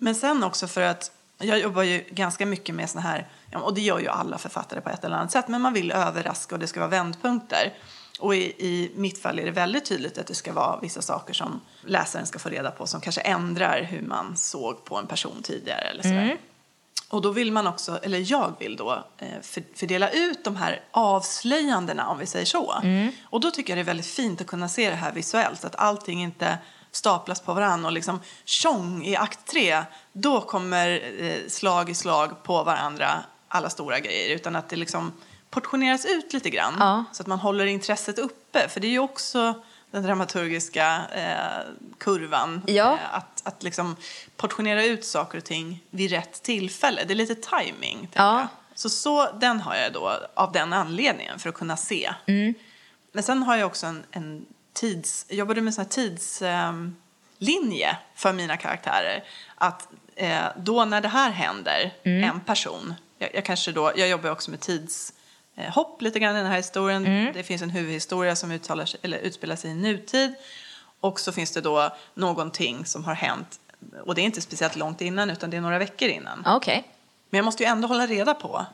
Men 0.00 0.14
sen 0.14 0.44
också 0.44 0.66
för 0.66 0.82
att 0.82 1.12
jag 1.38 1.58
jobbar 1.58 1.82
ju 1.82 2.04
ganska 2.10 2.46
mycket 2.46 2.74
med 2.74 2.90
såna 2.90 3.02
här, 3.02 3.28
och 3.54 3.74
det 3.74 3.80
gör 3.80 3.98
ju 3.98 4.08
alla 4.08 4.38
författare 4.38 4.80
på 4.80 4.88
ett 4.88 5.04
eller 5.04 5.16
annat 5.16 5.32
sätt, 5.32 5.48
men 5.48 5.60
man 5.60 5.72
vill 5.72 5.92
överraska 5.92 6.54
och 6.54 6.58
det 6.58 6.66
ska 6.66 6.80
vara 6.80 6.90
vändpunkter. 6.90 7.72
Och 8.20 8.34
i, 8.34 8.44
i 8.44 8.90
mitt 8.94 9.22
fall 9.22 9.38
är 9.38 9.44
det 9.44 9.50
väldigt 9.50 9.84
tydligt 9.84 10.18
att 10.18 10.26
det 10.26 10.34
ska 10.34 10.52
vara 10.52 10.80
vissa 10.80 11.02
saker 11.02 11.34
som 11.34 11.60
läsaren 11.84 12.26
ska 12.26 12.38
få 12.38 12.48
reda 12.48 12.70
på 12.70 12.86
som 12.86 13.00
kanske 13.00 13.20
ändrar 13.20 13.82
hur 13.82 14.02
man 14.02 14.36
såg 14.36 14.84
på 14.84 14.96
en 14.96 15.06
person 15.06 15.42
tidigare 15.42 15.80
eller 15.80 16.02
sådär. 16.02 16.36
Och 17.08 17.22
då 17.22 17.30
vill 17.30 17.52
man 17.52 17.66
också, 17.66 17.98
eller 18.02 18.32
jag 18.32 18.52
vill 18.58 18.76
då, 18.76 19.04
eh, 19.18 19.40
för, 19.42 19.62
fördela 19.74 20.10
ut 20.10 20.44
de 20.44 20.56
här 20.56 20.80
avslöjandena 20.90 22.08
om 22.08 22.18
vi 22.18 22.26
säger 22.26 22.46
så. 22.46 22.82
Och 23.24 23.40
då 23.40 23.50
tycker 23.50 23.72
jag 23.72 23.78
det 23.78 23.82
är 23.82 23.92
väldigt 23.92 24.06
fint 24.06 24.40
att 24.40 24.46
kunna 24.46 24.68
se 24.68 24.90
det 24.90 24.96
här 24.96 25.12
visuellt, 25.12 25.60
så 25.60 25.66
att 25.66 25.76
allting 25.76 26.22
inte 26.22 26.58
staplas 26.92 27.40
på 27.40 27.54
varandra 27.54 27.86
och 27.86 27.92
liksom 27.92 28.20
tjong 28.44 29.04
i 29.04 29.16
akt 29.16 29.46
tre, 29.46 29.82
då 30.12 30.40
kommer 30.40 31.00
eh, 31.22 31.48
slag 31.48 31.90
i 31.90 31.94
slag 31.94 32.42
på 32.42 32.62
varandra 32.62 33.24
alla 33.48 33.70
stora 33.70 34.00
grejer, 34.00 34.34
utan 34.34 34.56
att 34.56 34.68
det 34.68 34.76
liksom 34.76 35.12
portioneras 35.50 36.06
ut 36.06 36.32
lite 36.32 36.50
grann. 36.50 36.74
Ja. 36.78 37.04
Så 37.12 37.22
att 37.22 37.26
man 37.26 37.38
håller 37.38 37.66
intresset 37.66 38.18
uppe. 38.18 38.68
För 38.68 38.80
det 38.80 38.86
är 38.86 38.90
ju 38.90 38.98
också 38.98 39.54
den 39.90 40.02
dramaturgiska 40.02 41.00
eh, 41.12 41.72
kurvan. 41.98 42.62
Ja. 42.66 42.92
Eh, 42.92 43.14
att, 43.14 43.35
att 43.46 43.62
liksom 43.62 43.96
portionera 44.36 44.84
ut 44.84 45.04
saker 45.04 45.38
och 45.38 45.44
ting 45.44 45.82
vid 45.90 46.10
rätt 46.10 46.42
tillfälle. 46.42 47.04
Det 47.04 47.12
är 47.12 47.16
lite 47.16 47.34
timing. 47.34 48.08
Ja. 48.12 48.38
jag. 48.38 48.48
Så, 48.74 48.90
så 48.90 49.32
den 49.32 49.60
har 49.60 49.76
jag 49.76 49.92
då 49.92 50.20
av 50.34 50.52
den 50.52 50.72
anledningen 50.72 51.38
för 51.38 51.48
att 51.48 51.54
kunna 51.54 51.76
se. 51.76 52.12
Men 53.12 53.22
sen 53.22 53.42
har 53.42 53.56
jag 53.56 53.66
också 53.66 53.86
en, 53.86 54.04
en 54.10 54.46
tids... 54.72 55.26
Jag 55.28 55.38
jobbade 55.38 55.60
med 55.60 55.66
en 55.68 55.72
sån 55.72 55.84
här 55.84 55.90
tidslinje 57.38 57.96
för 58.14 58.32
mina 58.32 58.56
karaktärer. 58.56 59.24
Att 59.54 59.88
eh, 60.16 60.44
då 60.56 60.84
när 60.84 61.00
det 61.00 61.08
här 61.08 61.30
händer, 61.30 61.94
en 62.02 62.40
person, 62.40 62.94
jag, 63.18 63.34
jag 63.34 63.44
kanske 63.44 63.72
då, 63.72 63.92
jag 63.96 64.08
jobbar 64.08 64.30
också 64.30 64.50
med 64.50 64.60
tidshopp 64.60 66.02
lite 66.02 66.18
grann 66.18 66.36
i 66.36 66.38
den 66.38 66.50
här 66.50 66.56
historien. 66.56 67.30
Det 67.34 67.42
finns 67.42 67.62
en 67.62 67.70
huvudhistoria 67.70 68.36
som 68.36 68.50
uttalar 68.50 68.86
sig, 68.86 69.00
eller 69.02 69.18
utspelar 69.18 69.56
sig 69.56 69.70
i 69.70 69.74
nutid. 69.74 70.34
Och 71.00 71.20
så 71.20 71.32
finns 71.32 71.50
det 71.50 71.60
då 71.60 71.90
någonting 72.14 72.86
som 72.86 73.04
har 73.04 73.14
hänt, 73.14 73.60
och 74.04 74.14
det 74.14 74.20
är 74.20 74.24
inte 74.24 74.40
speciellt 74.40 74.76
långt 74.76 75.00
innan 75.00 75.30
utan 75.30 75.50
det 75.50 75.56
är 75.56 75.60
några 75.60 75.78
veckor 75.78 76.08
innan. 76.08 76.42
Ja, 76.44 76.56
Okej. 76.56 76.84
Men 77.30 77.38
jag 77.38 77.44
måste 77.44 77.62
ju 77.62 77.68
ändå 77.68 77.88
hålla 77.88 78.06
reda 78.06 78.34
på 78.34 78.66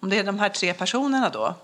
om 0.00 0.10
det 0.10 0.18
är 0.18 0.24
de 0.24 0.38
här 0.38 0.48
tre 0.48 0.74
personerna 0.74 1.28
då. 1.28 1.54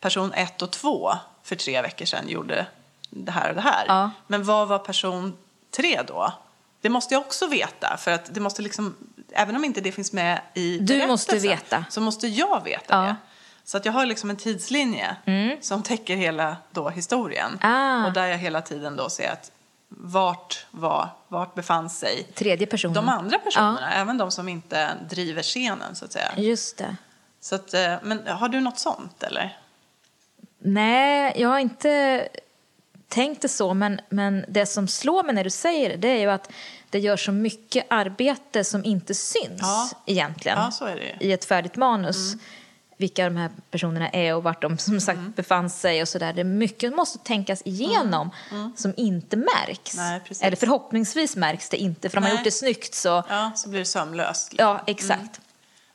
Person 0.00 0.32
ett 0.32 0.62
och 0.62 0.70
två 0.70 1.12
för 1.42 1.56
tre 1.56 1.82
veckor 1.82 2.06
sedan 2.06 2.28
gjorde 2.28 2.66
det 3.10 3.32
här 3.32 3.48
och 3.48 3.54
det 3.54 3.60
här. 3.60 3.84
Ja. 3.88 4.10
Men 4.26 4.44
vad 4.44 4.68
var 4.68 4.78
person 4.78 5.36
tre 5.76 6.02
då? 6.06 6.32
Det 6.80 6.88
måste 6.88 7.14
jag 7.14 7.20
också 7.20 7.46
veta 7.46 7.96
för 7.96 8.10
att 8.10 8.34
det 8.34 8.40
måste 8.40 8.62
liksom, 8.62 8.96
även 9.32 9.56
om 9.56 9.64
inte 9.64 9.80
det 9.80 9.92
finns 9.92 10.12
med 10.12 10.40
i 10.54 10.78
Du 10.78 11.06
måste 11.06 11.38
veta. 11.38 11.84
Så 11.90 12.00
måste 12.00 12.26
jag 12.28 12.64
veta 12.64 12.84
Ja. 12.88 12.96
Mm. 13.02 13.08
det. 13.08 13.16
Så 13.64 13.76
att 13.76 13.84
jag 13.84 13.92
har 13.92 14.06
liksom 14.06 14.30
en 14.30 14.36
tidslinje 14.36 15.16
som 15.60 15.82
täcker 15.82 16.16
hela 16.16 16.56
då 16.70 16.88
historien. 16.88 17.58
Ah. 17.60 18.06
Och 18.06 18.12
där 18.12 18.26
jag 18.26 18.38
hela 18.38 18.62
tiden 18.62 18.96
då 18.96 19.08
ser 19.10 19.30
att 19.32 19.50
vart 19.88 20.66
var, 20.70 21.08
vart 21.28 21.54
befann 21.54 21.90
sig 21.90 22.22
Tredje 22.34 22.66
personen. 22.66 22.94
de 22.94 23.08
andra 23.08 23.38
personerna, 23.38 23.92
även 23.92 24.18
de 24.18 24.30
som 24.30 24.48
inte 24.48 24.90
driver 25.10 25.42
scenen 25.42 25.94
så 25.96 26.04
att 26.04 26.12
säga. 26.12 26.32
Just 26.36 26.76
det. 26.78 26.96
Så 27.40 27.54
att, 27.54 27.74
eh, 27.74 27.94
men 28.02 28.26
har 28.26 28.48
du 28.48 28.60
något 28.60 28.78
sånt 28.78 29.22
eller? 29.22 29.58
Nej, 30.58 31.34
jag 31.36 31.48
har 31.48 31.58
inte 31.58 32.28
tänkt 33.08 33.42
det 33.42 33.48
så, 33.48 33.74
men, 33.74 34.00
men 34.08 34.44
det 34.48 34.66
som 34.66 34.88
slår 34.88 35.22
mig 35.22 35.34
när 35.34 35.44
du 35.44 35.50
säger 35.50 35.88
det, 35.90 35.96
det 35.96 36.08
är 36.08 36.18
ju 36.20 36.30
att 36.30 36.50
det 36.90 36.98
gör 36.98 37.16
så 37.16 37.32
mycket 37.32 37.86
arbete 37.90 38.64
som 38.64 38.84
inte 38.84 39.14
syns 39.14 39.60
Ja. 39.60 39.88
egentligen 40.06 40.58
Ja, 40.80 40.88
i 41.20 41.32
ett 41.32 41.44
färdigt 41.44 41.76
manus. 41.76 42.34
Vilka 43.00 43.24
de 43.24 43.36
här 43.36 43.50
personerna 43.70 44.08
är 44.08 44.34
och 44.34 44.42
vart 44.42 44.62
de 44.62 44.78
som 44.78 45.00
sagt 45.00 45.18
Mm. 45.18 45.32
befann 45.36 45.70
sig 45.70 46.02
och 46.02 46.08
sådär. 46.08 46.32
Det 46.32 46.40
är 46.40 46.44
mycket 46.44 46.90
som 46.90 46.96
måste 46.96 47.18
tänkas 47.18 47.62
igenom 47.64 48.30
som 48.76 48.94
inte 48.96 49.36
märks. 49.36 49.94
Mm. 49.98 50.06
Nej. 50.10 50.20
Eller 50.40 50.56
förhoppningsvis 50.56 51.36
märks 51.36 51.68
det 51.68 51.76
inte, 51.76 52.08
för 52.10 52.18
om 52.18 52.22
man 52.22 52.28
Nej. 52.30 52.38
gjort 52.38 52.44
det 52.44 52.50
snyggt 52.50 52.94
så... 52.94 53.08
Ja, 53.28 53.50
så 53.56 53.68
blir 53.68 53.78
det 53.78 53.84
sömlöst. 53.84 54.52
liksom. 54.52 54.68
Ja, 54.68 54.80
exakt. 54.86 55.40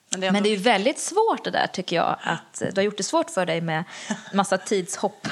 Men 0.10 0.20
det 0.22 0.28
är, 0.28 0.32
Men 0.32 0.44
det 0.44 0.50
är 0.50 0.52
ju 0.52 0.58
väldigt 0.64 1.00
svårt 1.00 1.44
det 1.44 1.52
där 1.52 1.68
tycker 1.68 1.96
jag. 1.96 2.18
Att 2.24 2.60
du 2.60 2.72
har 2.76 2.82
gjort 2.84 2.98
det 2.98 3.04
svårt 3.04 3.30
för 3.30 3.46
dig 3.46 3.62
med 3.62 3.84
massa 4.34 4.58
tidshopp. 4.58 5.28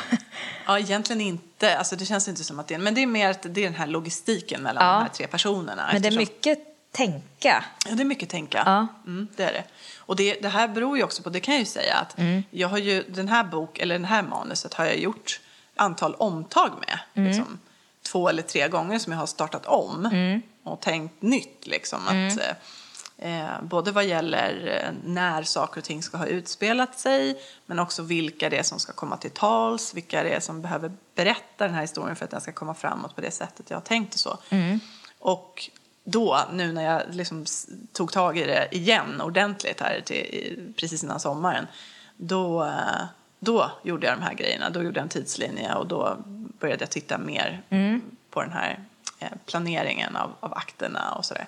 Ja, 0.65 0.79
egentligen 0.79 1.21
inte. 1.21 1.77
Alltså, 1.77 1.95
det 1.95 2.05
känns 2.05 2.27
inte 2.27 2.43
som 2.43 2.59
att 2.59 2.67
det 2.67 2.73
är... 2.75 2.79
Men 2.79 2.95
det 2.95 3.01
är 3.03 3.07
mer 3.07 3.29
att 3.29 3.41
det 3.49 3.61
är 3.61 3.65
den 3.65 3.75
här 3.75 3.87
logistiken 3.87 4.61
mellan 4.61 4.85
Ja. 4.85 4.93
de 4.93 5.01
här 5.01 5.09
tre 5.09 5.27
personerna. 5.27 5.89
Men 5.93 6.01
det 6.01 6.07
är 6.07 6.11
eftersom- 6.11 6.17
mycket 6.17 6.59
tänka. 6.91 7.63
Ja, 7.85 7.91
det 7.95 8.03
är 8.03 8.05
mycket 8.05 8.29
tänka. 8.29 8.63
Ja. 8.65 8.87
Mm, 9.05 9.27
det 9.35 9.43
är 9.43 9.53
det. 9.53 9.63
Och 10.05 10.15
det, 10.15 10.33
det 10.41 10.49
här 10.49 10.67
beror 10.67 10.97
ju 10.97 11.03
också 11.03 11.23
på, 11.23 11.29
det 11.29 11.39
kan 11.39 11.53
jag 11.53 11.59
ju 11.59 11.65
säga, 11.65 11.95
att 11.95 12.17
Mm. 12.17 12.43
jag 12.51 12.67
har 12.67 12.77
ju, 12.77 13.03
den 13.09 13.27
här 13.27 13.43
bok, 13.43 13.79
eller 13.79 13.95
den 13.95 14.05
här 14.05 14.23
manuset 14.23 14.73
har 14.73 14.85
jag 14.85 14.97
gjort 14.97 15.39
antal 15.75 16.15
omtag 16.15 16.71
med. 16.87 16.99
Mm. 17.13 17.27
Liksom, 17.29 17.59
två 18.01 18.29
eller 18.29 18.41
tre 18.41 18.67
gånger 18.67 18.99
som 18.99 19.11
jag 19.13 19.19
har 19.19 19.25
startat 19.25 19.65
om 19.65 20.05
Mm. 20.05 20.41
och 20.63 20.81
tänkt 20.81 21.21
nytt. 21.21 21.67
Liksom, 21.67 21.99
att, 22.07 22.39
eh, 22.39 23.43
eh, 23.45 23.61
både 23.63 23.91
vad 23.91 24.05
gäller 24.05 24.81
eh, 24.85 24.93
när 25.05 25.43
saker 25.43 25.77
och 25.81 25.85
ting 25.85 26.03
ska 26.03 26.17
ha 26.17 26.25
utspelat 26.25 26.99
sig 26.99 27.41
men 27.65 27.79
också 27.79 28.01
vilka 28.03 28.49
det 28.49 28.57
är 28.57 28.63
som 28.63 28.79
ska 28.79 28.93
komma 28.93 29.17
till 29.17 29.31
tals, 29.31 29.93
vilka 29.93 30.23
det 30.23 30.29
är 30.29 30.39
som 30.39 30.61
behöver 30.61 30.91
berätta 31.15 31.65
den 31.65 31.73
här 31.73 31.81
historien 31.81 32.15
för 32.15 32.25
att 32.25 32.31
den 32.31 32.41
ska 32.41 32.51
komma 32.51 32.73
framåt 32.73 33.15
på 33.15 33.21
det 33.21 33.31
sättet 33.31 33.69
jag 33.69 33.77
har 33.77 33.81
tänkt 33.81 34.13
och 34.13 34.19
så. 34.19 34.37
Och 35.19 35.69
då, 36.03 36.39
nu 36.53 36.71
när 36.71 36.83
jag 36.83 37.01
liksom 37.11 37.45
tog 37.91 38.11
tag 38.11 38.37
i 38.37 38.45
det 38.45 38.67
igen 38.71 39.21
ordentligt 39.21 39.81
här 39.81 40.01
till, 40.05 40.73
precis 40.77 41.03
innan 41.03 41.19
sommaren, 41.19 41.67
då, 42.17 42.63
eh, 42.63 43.05
då 43.39 43.71
gjorde 43.83 44.07
jag 44.07 44.17
de 44.17 44.23
här 44.23 44.33
grejerna. 44.33 44.69
Då 44.69 44.83
gjorde 44.83 44.99
jag 44.99 45.03
en 45.03 45.09
tidslinje 45.09 45.73
och 45.75 45.87
då 45.87 46.17
började 46.59 46.81
jag 46.81 46.89
titta 46.89 47.17
mer 47.17 47.61
på 48.29 48.41
den 48.41 48.51
här 48.51 48.79
eh, 49.19 49.27
planeringen 49.45 50.15
av, 50.15 50.31
av 50.39 50.53
akterna 50.53 51.13
och 51.13 51.25
sådär. 51.25 51.47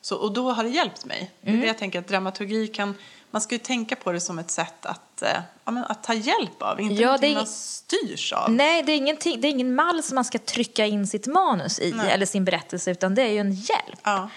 Så, 0.00 0.16
och 0.16 0.32
då 0.32 0.50
har 0.50 0.64
det 0.64 0.70
hjälpt 0.70 1.04
mig. 1.04 1.30
Det 1.40 1.66
jag 1.66 1.78
tänker 1.78 1.98
att 1.98 2.08
dramaturgi 2.08 2.66
kan, 2.66 2.94
man 3.36 3.40
ska 3.40 3.54
ju 3.54 3.58
tänka 3.58 3.96
på 3.96 4.12
det 4.12 4.20
som 4.20 4.38
ett 4.38 4.50
sätt 4.50 4.86
att, 4.86 5.22
eh, 5.22 5.40
ja, 5.64 5.84
att 5.88 6.02
ta 6.02 6.14
hjälp 6.14 6.62
av, 6.62 6.80
inte 6.80 6.94
Ja, 7.02 7.06
någonting 7.06 7.32
är- 7.32 7.36
man 7.36 7.46
styrs 7.46 8.32
av. 8.32 8.50
Nej, 8.50 8.82
det 8.82 8.92
är, 8.92 8.96
ingenting, 8.96 9.40
det 9.40 9.48
är 9.48 9.50
ingen 9.50 9.74
mall 9.74 10.02
som 10.02 10.14
man 10.14 10.24
ska 10.24 10.38
trycka 10.38 10.86
in 10.86 11.06
sitt 11.06 11.26
manus 11.26 11.78
i, 11.80 11.92
Nej. 11.92 12.10
eller 12.10 12.26
sin 12.26 12.44
berättelse, 12.44 12.90
utan 12.90 13.14
det 13.14 13.22
är 13.22 13.28
ju 13.28 13.38
en 13.38 13.52
hjälp. 13.52 14.00
Ja. 14.02 14.28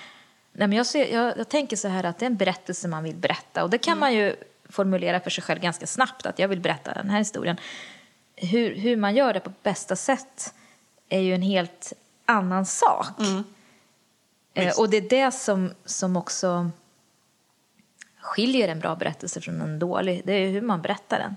Nej, 0.52 0.68
men 0.68 0.78
jag, 0.78 0.86
ser, 0.86 1.14
jag, 1.14 1.38
jag 1.38 1.50
tänker 1.50 1.76
så 1.76 1.88
här 1.88 2.04
att 2.04 2.20
det 2.20 2.26
är 2.26 2.30
en 2.30 2.38
berättelse 2.38 2.88
man 2.88 3.04
vill 3.04 3.16
berätta, 3.16 3.64
och 3.64 3.70
det 3.70 3.78
kan 3.78 4.00
man 4.00 4.14
ju 4.14 4.36
formulera 4.70 5.20
för 5.20 5.30
sig 5.30 5.44
själv 5.44 5.60
ganska 5.62 5.88
snabbt, 5.88 6.26
att 6.26 6.40
jag 6.40 6.48
vill 6.48 6.60
berätta 6.60 6.94
den 6.94 7.10
här 7.10 7.18
historien. 7.20 7.58
Hur, 8.36 8.76
hur 8.76 8.98
man 8.98 9.16
gör 9.16 9.34
det 9.34 9.40
på 9.40 9.52
bästa 9.64 9.96
sätt 9.96 10.54
är 11.10 11.20
ju 11.20 11.36
en 11.36 11.42
helt 11.42 11.94
annan 12.26 12.66
sak. 12.66 13.08
Eh, 14.54 14.66
Visst. 14.66 14.80
och 14.80 14.90
det 14.90 14.98
är 14.98 15.10
det 15.10 15.32
som, 15.32 15.72
som 15.86 16.18
också 16.18 16.72
skiljer 18.20 18.68
en 18.68 18.80
bra 18.80 18.96
berättelse 18.96 19.42
från 19.42 19.62
en 19.62 19.80
dålig, 19.80 20.22
det 20.26 20.34
är 20.34 20.50
hur 20.50 20.62
man 20.62 20.82
berättar 20.82 21.20
den. 21.20 21.36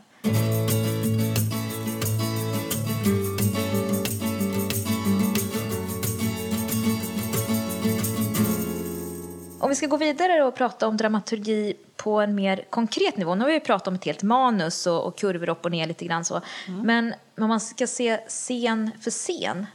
Om 9.60 9.68
vi 9.68 9.74
ska 9.74 9.86
gå 9.86 9.96
vidare 9.96 10.44
och 10.44 10.54
prata 10.54 10.88
om 10.88 10.96
dramaturgi 10.96 11.74
på 11.96 12.20
en 12.20 12.34
mer 12.34 12.64
konkret 12.70 13.16
nivå. 13.16 13.34
Nu 13.34 13.44
har 13.44 13.50
vi 13.50 13.60
pratat 13.60 13.88
om 13.88 13.94
ett 13.94 14.04
helt 14.04 14.22
manus 14.22 14.86
och, 14.86 15.06
och 15.06 15.18
kurvor 15.18 15.48
upp 15.48 15.64
och 15.64 15.70
ner 15.70 15.86
lite 15.86 16.04
grann 16.04 16.24
så. 16.24 16.40
Men 16.84 17.14
om 17.40 17.48
man 17.48 17.60
ska 17.60 17.86
se 17.86 18.20
scen 18.28 18.90
för 19.02 19.10
scen, 19.10 19.66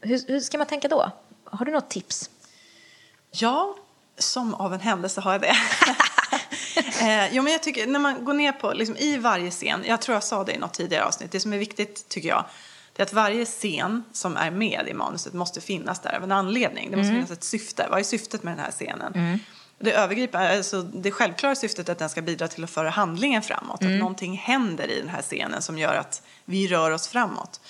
hur, 0.00 0.28
hur 0.28 0.40
ska 0.40 0.58
man 0.58 0.66
tänka 0.66 0.88
då? 0.88 1.10
Har 1.44 1.66
du 1.66 1.72
något 1.72 1.90
tips? 1.90 2.30
Ja, 3.30 3.76
som 4.18 4.54
av 4.54 4.74
en 4.74 4.80
händelse 4.80 5.20
har 5.20 5.32
jag 5.32 5.40
det. 5.40 5.56
eh, 7.00 7.34
jo, 7.34 7.42
men 7.42 7.52
jag 7.52 7.62
tycker, 7.62 7.86
när 7.86 7.98
man 7.98 8.24
går 8.24 8.34
ner 8.34 8.52
på, 8.52 8.72
liksom, 8.72 8.96
i 8.96 9.16
varje 9.16 9.50
scen, 9.50 9.84
jag 9.86 10.00
tror 10.00 10.14
jag 10.14 10.24
sa 10.24 10.44
det 10.44 10.52
i 10.52 10.58
något 10.58 10.74
tidigare 10.74 11.04
avsnitt, 11.04 11.32
det 11.32 11.40
som 11.40 11.52
är 11.52 11.58
viktigt 11.58 12.08
tycker 12.08 12.28
jag, 12.28 12.44
det 12.92 13.02
är 13.02 13.06
att 13.06 13.12
varje 13.12 13.44
scen 13.44 14.04
som 14.12 14.36
är 14.36 14.50
med 14.50 14.88
i 14.88 14.94
manuset 14.94 15.32
måste 15.32 15.60
finnas 15.60 16.00
där 16.00 16.16
av 16.16 16.22
en 16.22 16.32
anledning. 16.32 16.90
Det 16.90 16.96
måste 16.96 17.12
finnas 17.12 17.30
ett 17.30 17.44
syfte. 17.44 17.86
Vad 17.90 17.98
är 17.98 18.04
syftet 18.04 18.42
med 18.42 18.52
den 18.52 18.64
här 18.64 18.70
scenen? 18.70 19.12
Det 19.78 19.92
övergripande, 19.92 20.56
alltså 20.56 20.82
det 20.82 21.10
självklara 21.10 21.54
syftet 21.54 21.88
är 21.88 21.92
att 21.92 21.98
den 21.98 22.08
ska 22.08 22.22
bidra 22.22 22.48
till 22.48 22.64
att 22.64 22.70
föra 22.70 22.90
handlingen 22.90 23.42
framåt. 23.42 23.82
Att 23.82 23.90
någonting 23.98 24.36
händer 24.36 24.90
i 24.90 25.00
den 25.00 25.08
här 25.08 25.22
scenen 25.22 25.62
som 25.62 25.78
gör 25.78 25.94
att 25.94 26.22
vi 26.44 26.68
rör 26.68 26.90
oss 26.90 27.08
framåt. 27.08 27.60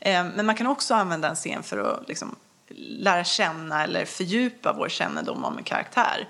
Eh, 0.00 0.24
men 0.34 0.46
man 0.46 0.54
kan 0.54 0.66
också 0.66 0.94
använda 0.94 1.28
en 1.28 1.36
scen 1.36 1.62
för 1.62 1.78
att 1.78 2.08
liksom, 2.08 2.36
lära 2.78 3.24
känna 3.24 3.84
eller 3.84 4.04
fördjupa 4.04 4.72
vår 4.72 4.88
kännedom 4.88 5.44
om 5.44 5.58
en 5.58 5.64
karaktär. 5.64 6.28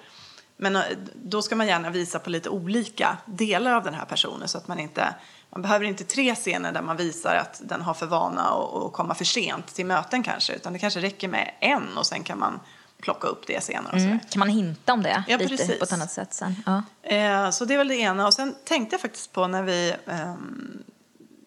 Men 0.62 0.76
eh, 0.76 0.82
då 1.14 1.42
ska 1.42 1.56
man 1.56 1.66
gärna 1.66 1.90
visa 1.90 2.18
på 2.18 2.30
lite 2.30 2.48
olika 2.48 3.16
delar 3.26 3.72
av 3.72 3.84
den 3.84 3.94
här 3.94 4.04
personen 4.04 4.48
så 4.48 4.58
att 4.58 4.68
man 4.68 4.78
inte 4.78 5.14
man 5.50 5.62
behöver 5.62 5.84
inte 5.84 6.04
tre 6.04 6.34
scener 6.34 6.72
där 6.72 6.82
man 6.82 6.96
visar 6.96 7.34
att 7.34 7.60
den 7.64 7.80
har 7.80 7.94
för 7.94 8.06
vana 8.06 8.42
att 8.42 8.92
komma 8.92 9.14
för 9.14 9.24
sent 9.24 9.66
till 9.74 9.86
möten 9.86 10.22
kanske 10.22 10.54
utan 10.54 10.72
det 10.72 10.78
kanske 10.78 11.00
räcker 11.00 11.28
med 11.28 11.54
en 11.60 11.98
och 11.98 12.06
sen 12.06 12.22
kan 12.22 12.38
man 12.38 12.60
plocka 13.00 13.28
upp 13.28 13.46
det 13.46 13.64
senare 13.64 13.94
och 13.94 14.00
sådär. 14.00 14.18
Kan 14.30 14.38
man 14.38 14.48
hinta 14.48 14.92
om 14.92 15.02
det 15.02 15.24
Ja, 15.28 15.36
lite 15.36 15.48
precis. 15.56 15.78
på 15.78 15.84
ett 15.84 15.92
annat 15.92 16.10
sätt 16.10 16.34
sen? 16.34 16.54
Ja. 16.66 16.82
Eh, 17.02 17.50
så 17.50 17.64
det 17.64 17.74
är 17.74 17.78
väl 17.78 17.88
det 17.88 17.96
ena. 17.96 18.26
Och 18.26 18.34
sen 18.34 18.54
tänkte 18.64 18.94
jag 18.94 19.00
faktiskt 19.00 19.32
på 19.32 19.46
när 19.46 19.62
vi... 19.62 19.94
ehm, 20.06 20.82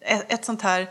ett, 0.00 0.32
ett 0.32 0.44
sånt 0.44 0.62
här 0.62 0.88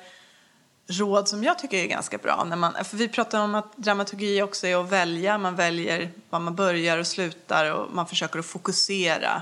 råd 0.88 1.28
som 1.28 1.43
jag 1.43 1.60
tycker 1.60 1.78
är 1.78 1.88
ganska 1.88 2.17
bra. 2.17 2.43
När 2.43 2.56
man, 2.56 2.74
för 2.84 2.98
vi 2.98 3.08
pratar 3.08 3.39
om 3.39 3.56
att 3.56 3.78
dramaturgi 3.78 4.41
också 4.41 4.67
är 4.67 4.76
att 4.82 4.89
välja. 4.89 5.38
Man 5.38 5.56
väljer 5.56 6.12
var 6.30 6.39
man 6.39 6.56
börjar 6.56 6.98
och 6.98 7.08
slutar 7.08 7.71
och 7.71 7.93
man 7.93 8.08
försöker 8.08 8.39
att 8.39 8.45
fokusera. 8.45 9.41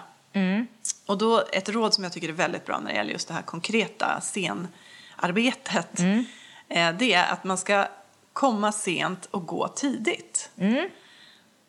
Och 1.06 1.18
då 1.18 1.44
ett 1.52 1.70
råd 1.70 1.94
som 1.94 2.04
jag 2.04 2.14
tycker 2.14 2.30
är 2.30 2.34
väldigt 2.34 2.66
bra 2.66 2.80
när 2.80 2.90
det 2.90 2.96
gäller 2.96 3.12
just 3.12 3.28
det 3.28 3.34
här 3.34 3.42
konkreta 3.42 4.22
scenarbetet. 4.22 6.00
Eh, 6.70 6.92
det 7.00 7.14
är 7.14 7.32
att 7.34 7.44
man 7.44 7.58
ska 7.58 7.88
komma 8.34 8.72
sent 8.72 9.26
och 9.32 9.46
gå 9.46 9.68
tidigt. 9.68 10.50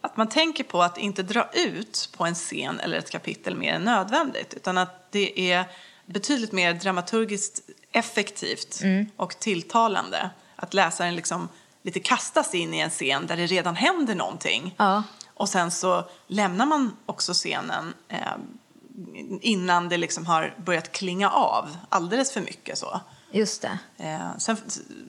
Att 0.00 0.16
man 0.16 0.28
tänker 0.28 0.64
på 0.64 0.82
att 0.82 0.98
inte 0.98 1.22
dra 1.22 1.48
ut 1.52 2.08
på 2.16 2.24
en 2.24 2.34
scen 2.34 2.80
eller 2.80 2.98
ett 2.98 3.10
kapitel 3.10 3.56
mer 3.56 3.74
än 3.74 3.82
nödvändigt. 3.84 4.54
Utan 4.54 4.78
att 4.78 5.12
det 5.12 5.52
är 5.52 5.64
betydligt 6.06 6.52
mer 6.52 6.74
dramaturgiskt 6.74 7.60
effektivt 7.92 8.80
Mm. 8.82 9.06
och 9.16 9.38
tilltalande. 9.38 10.30
Att 10.56 10.74
läsaren 10.74 11.16
liksom 11.16 11.48
lite 11.82 12.00
kastas 12.00 12.54
in 12.54 12.74
i 12.74 12.78
en 12.78 12.90
scen 12.90 13.26
där 13.26 13.36
det 13.36 13.46
redan 13.46 13.76
händer 13.76 14.14
någonting. 14.14 14.74
Ja. 14.78 15.02
Och 15.34 15.48
sen 15.48 15.70
så 15.70 16.04
lämnar 16.26 16.66
man 16.66 16.96
också 17.06 17.32
scenen 17.32 17.94
eh, 18.08 18.18
innan 19.40 19.88
det 19.88 19.96
liksom 19.96 20.26
har 20.26 20.54
börjat 20.64 20.92
klinga 20.92 21.30
av 21.30 21.76
alldeles 21.88 22.32
för 22.32 22.40
mycket 22.40 22.78
så. 22.78 23.00
Just 23.30 23.62
det. 23.62 23.78
Eh, 23.98 24.38
sen, 24.38 24.56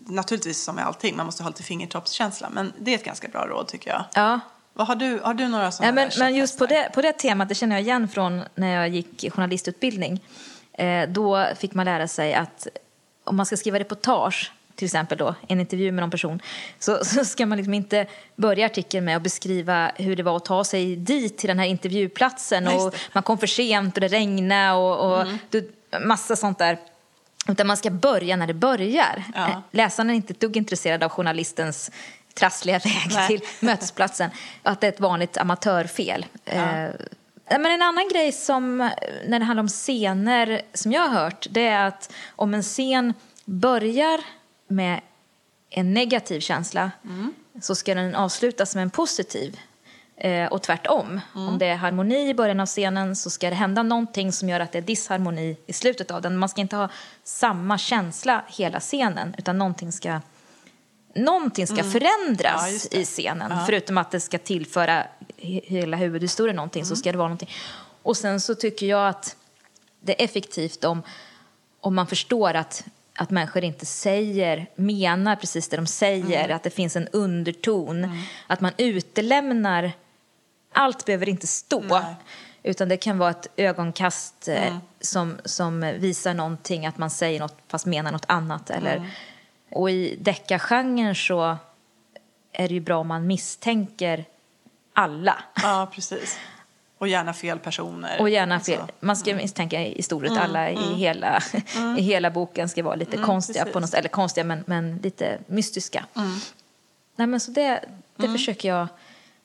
naturligtvis 0.06 0.64
som 0.64 0.76
med 0.76 0.86
allting, 0.88 1.16
man 1.18 1.26
måste 1.26 1.44
ha 1.44 1.50
lite 1.50 1.64
fingertoppskänsla. 1.64 2.50
Men 2.50 2.74
det 2.80 2.92
är 2.92 2.96
ett 2.96 3.06
ganska 3.06 3.28
bra 3.28 3.48
råd 3.48 3.68
tycker 3.68 3.90
jag. 3.90 4.04
Ja. 4.14 4.40
Vad 4.74 4.88
har, 4.88 4.96
du, 4.96 5.20
har 5.24 5.34
du 5.34 5.48
några 5.48 5.72
sådana 5.72 6.02
Ja, 6.02 6.08
men, 6.08 6.20
men 6.20 6.36
just 6.36 6.58
på 6.60 6.66
det, 6.66 6.92
på 6.94 7.02
det 7.02 7.14
temat, 7.14 7.50
det 7.50 7.56
känner 7.56 7.76
jag 7.76 7.84
igen 7.84 8.08
från 8.08 8.42
när 8.56 8.68
jag 8.76 8.90
gick 8.90 9.34
journalistutbildning. 9.34 10.24
Eh, 10.78 11.10
då 11.10 11.48
fick 11.58 11.74
man 11.74 11.86
lära 11.86 12.08
sig 12.08 12.34
att 12.34 12.68
om 13.24 13.36
man 13.36 13.46
ska 13.46 13.58
skriva 13.58 13.80
reportage, 13.80 14.52
till 14.76 14.86
exempel 14.86 15.18
då, 15.18 15.36
en 15.48 15.60
intervju 15.60 15.92
med 15.92 16.02
någon 16.02 16.12
person, 16.12 16.42
så, 16.80 17.00
så 17.06 17.26
ska 17.26 17.46
man 17.46 17.58
liksom 17.58 17.74
inte 17.74 18.08
börja 18.36 18.66
artikeln 18.66 19.06
med 19.06 19.18
att 19.18 19.24
beskriva 19.24 19.92
hur 19.96 20.16
det 20.16 20.24
var 20.24 20.38
att 20.38 20.46
ta 20.46 20.64
sig 20.64 20.96
dit 20.96 21.38
till 21.38 21.48
den 21.48 21.60
här 21.60 21.66
intervjuplatsen 21.66 22.64
Ja, 22.64 22.86
och 22.86 22.96
man 23.14 23.24
kom 23.24 23.38
för 23.38 23.48
sent 23.48 23.98
och 23.98 24.02
det 24.02 24.08
regnade 24.08 24.78
och, 24.78 25.20
och 25.20 25.28
du, 25.50 25.72
massa 26.02 26.36
sånt 26.36 26.58
där. 26.58 26.78
Utan 27.48 27.68
man 27.68 27.78
ska 27.78 27.90
börja 27.90 28.36
när 28.36 28.48
det 28.48 28.54
börjar. 28.54 29.24
Ja. 29.36 29.50
Eh, 29.50 29.60
Läsaren 29.72 30.10
är 30.10 30.14
inte 30.14 30.34
ett 30.34 30.40
dugg 30.40 30.58
intresserad 30.58 31.04
av 31.04 31.10
journalistens 31.10 31.92
trassliga 32.34 32.80
väg 32.84 33.12
Nej. 33.14 33.28
till 33.28 33.42
mötesplatsen. 33.60 34.30
Att 34.64 34.82
det 34.82 34.88
är 34.88 34.92
ett 34.92 35.00
vanligt 35.00 35.38
amatörfel. 35.38 36.26
Eh, 36.46 36.86
men 37.50 37.66
en 37.66 37.82
annan 37.82 38.08
grej 38.14 38.32
som, 38.32 38.78
när 39.28 39.40
det 39.40 39.46
handlar 39.46 39.64
om 39.64 39.68
scener, 39.68 40.62
som 40.74 40.92
jag 40.92 41.02
har 41.08 41.10
hört, 41.24 41.48
det 41.50 41.68
är 41.68 41.88
att 41.88 42.14
om 42.36 42.54
en 42.54 42.64
scen 42.64 43.14
börjar 43.46 44.20
med 44.68 45.02
en 45.70 45.94
negativ 45.94 46.40
känsla 46.40 46.92
så 47.62 47.76
ska 47.76 47.96
den 47.96 48.16
avslutas 48.16 48.76
med 48.76 48.82
en 48.82 48.90
positiv. 48.90 49.60
Eh, 50.18 50.46
och 50.48 50.62
tvärtom. 50.62 51.22
Om 51.34 51.58
det 51.58 51.66
är 51.66 51.76
harmoni 51.76 52.30
i 52.30 52.34
början 52.34 52.60
av 52.60 52.66
scenen 52.66 53.16
så 53.16 53.30
ska 53.30 53.50
det 53.50 53.56
hända 53.56 53.84
någonting 53.84 54.32
som 54.32 54.50
gör 54.50 54.60
att 54.60 54.72
det 54.72 54.78
är 54.78 54.82
disharmoni 54.82 55.58
i 55.68 55.74
slutet 55.74 56.12
av 56.12 56.22
den. 56.22 56.38
Man 56.38 56.50
ska 56.50 56.62
inte 56.62 56.76
ha 56.76 56.90
samma 57.24 57.78
känsla 57.78 58.44
hela 58.48 58.80
scenen 58.80 59.36
utan 59.38 59.58
någonting 59.58 59.92
ska, 59.92 60.20
någonting 61.16 61.68
ska 61.68 61.78
Ja, 61.78 61.84
förändras 61.84 62.90
det. 62.90 62.98
i 62.98 63.06
scenen. 63.06 63.52
Förutom 63.66 63.98
att 63.98 64.12
det 64.12 64.20
ska 64.20 64.38
tillföra 64.38 65.08
hela 65.38 65.98
huvudhistorien 65.98 66.56
någonting 66.56 66.86
så 66.86 66.96
ska 66.96 67.12
det 67.12 67.18
vara 67.18 67.28
någonting. 67.28 67.50
Och 68.04 68.18
sen 68.18 68.42
så 68.42 68.56
tycker 68.56 68.86
jag 68.86 69.08
att 69.08 69.36
det 70.00 70.22
är 70.22 70.26
effektivt 70.26 70.84
om, 70.84 71.04
om 71.82 71.96
man 71.96 72.08
förstår 72.08 72.54
att, 72.54 72.86
att 73.16 73.30
människor 73.30 73.64
inte 73.64 73.86
säger, 73.86 74.70
menar 74.76 75.36
precis 75.36 75.70
det 75.70 75.78
de 75.78 75.88
säger, 75.88 76.50
att 76.50 76.64
det 76.64 76.70
finns 76.70 76.96
en 76.96 77.08
underton, 77.08 78.24
att 78.48 78.62
man 78.62 78.72
utelämnar, 78.78 79.92
allt 80.74 81.06
behöver 81.06 81.30
inte 81.30 81.48
stå. 81.48 81.82
Nej. 81.82 82.16
Utan 82.64 82.90
det 82.90 82.98
kan 82.98 83.18
vara 83.18 83.30
ett 83.30 83.48
ögonkast 83.58 84.48
eh, 84.48 84.78
som, 85.02 85.38
som 85.46 85.94
visar 86.00 86.34
någonting, 86.34 86.86
att 86.86 86.98
man 86.98 87.10
säger 87.10 87.40
något 87.40 87.58
fast 87.68 87.86
menar 87.86 88.12
något 88.12 88.26
annat. 88.28 88.70
Eller, 88.70 89.12
Och 89.72 89.90
i 89.90 90.16
deckargenren 90.22 91.16
så 91.16 91.58
är 92.52 92.68
det 92.68 92.74
ju 92.74 92.80
bra 92.80 92.98
om 92.98 93.08
man 93.08 93.28
misstänker 93.28 94.26
alla. 94.96 95.44
Ja, 95.56 95.92
precis. 95.94 96.38
Och 96.98 97.08
gärna 97.08 97.34
fel 97.34 97.60
personer. 97.60 98.22
Och 98.22 98.30
gärna 98.30 98.60
fel. 98.60 98.80
Så. 98.80 98.88
Man 99.00 99.18
ska 99.18 99.36
misstänka 99.36 99.86
i 99.86 100.02
stort 100.02 100.26
att 100.26 100.38
alla 100.38 100.72
i, 100.72 100.94
hela, 100.94 101.42
i 101.98 102.02
hela 102.02 102.32
boken 102.32 102.70
ska 102.70 102.84
vara 102.84 102.96
lite 102.96 103.18
konstiga, 103.18 103.66
på 103.66 103.80
något, 103.80 103.94
eller 103.94 104.10
konstiga 104.10 104.44
men, 104.44 104.64
men 104.68 104.98
lite 104.98 105.40
mystiska. 105.48 106.06
Nej, 107.16 107.28
men 107.28 107.40
så 107.40 107.52
det, 107.52 107.86
det 108.16 108.30
försöker 108.30 108.70
jag 108.70 108.88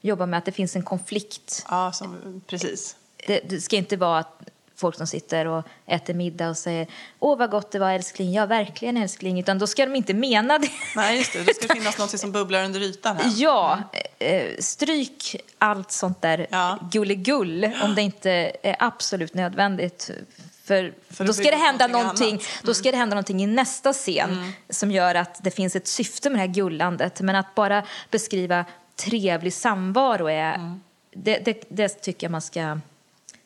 jobba 0.00 0.26
med, 0.26 0.38
att 0.38 0.44
det 0.44 0.52
finns 0.52 0.76
en 0.76 0.82
konflikt. 0.82 1.66
Ja, 1.68 1.92
som, 1.92 2.40
precis. 2.46 2.96
Det, 3.26 3.40
det 3.48 3.60
ska 3.60 3.76
inte 3.76 3.96
vara 3.96 4.18
att 4.18 4.42
folk 4.80 4.96
som 4.96 5.06
sitter 5.06 5.46
och 5.46 5.64
äter 5.86 6.14
middag 6.14 6.48
och 6.48 6.56
säger 6.56 6.86
åh 7.18 7.38
vad 7.38 7.50
gott 7.50 7.70
det 7.72 7.78
var 7.78 7.90
älskling, 7.92 8.32
ja 8.32 8.46
verkligen 8.46 8.96
älskling, 8.96 9.40
utan 9.40 9.58
då 9.58 9.66
ska 9.66 9.86
de 9.86 9.96
inte 9.96 10.14
mena 10.14 10.58
det. 10.58 10.68
Nej, 10.96 11.18
just 11.18 11.32
det. 11.32 11.42
Det 11.42 11.54
ska 11.54 11.74
finnas 11.74 11.98
något 11.98 12.20
som 12.20 12.32
bubblar 12.32 12.64
under 12.64 12.80
ytan 12.80 13.16
här. 13.16 13.32
Ja, 13.36 13.78
eh, 14.18 14.42
stryk 14.58 15.36
allt 15.58 15.90
sånt 15.92 16.22
där 16.22 16.46
Ja. 16.50 16.78
gulligull 16.92 17.70
om 17.84 17.94
det 17.94 18.02
inte 18.02 18.30
är 18.62 18.76
absolut 18.78 19.34
nödvändigt. 19.34 20.10
För, 20.64 20.94
För 21.10 21.24
då 21.24 21.32
ska 21.32 21.50
det 21.50 21.56
hända 21.56 21.86
någonting 21.86 22.24
någonting. 22.24 22.48
Mm. 22.50 22.62
då 22.64 22.74
ska 22.74 22.90
det 22.90 22.96
hända 22.96 23.14
någonting 23.14 23.42
i 23.42 23.46
nästa 23.46 23.92
scen 23.92 24.52
som 24.70 24.90
gör 24.90 25.14
att 25.14 25.44
det 25.44 25.50
finns 25.50 25.76
ett 25.76 25.86
syfte 25.88 26.30
med 26.30 26.36
det 26.36 26.46
här 26.46 26.54
gullandet. 26.54 27.20
Men 27.20 27.36
att 27.36 27.54
bara 27.54 27.82
beskriva 28.10 28.64
trevlig 28.96 29.52
samvaro 29.52 30.26
är, 30.28 30.54
Mm. 30.54 30.80
det, 31.14 31.38
det, 31.38 31.64
det 31.68 31.88
tycker 31.88 32.24
jag 32.26 32.30
man 32.32 32.40
ska 32.42 32.78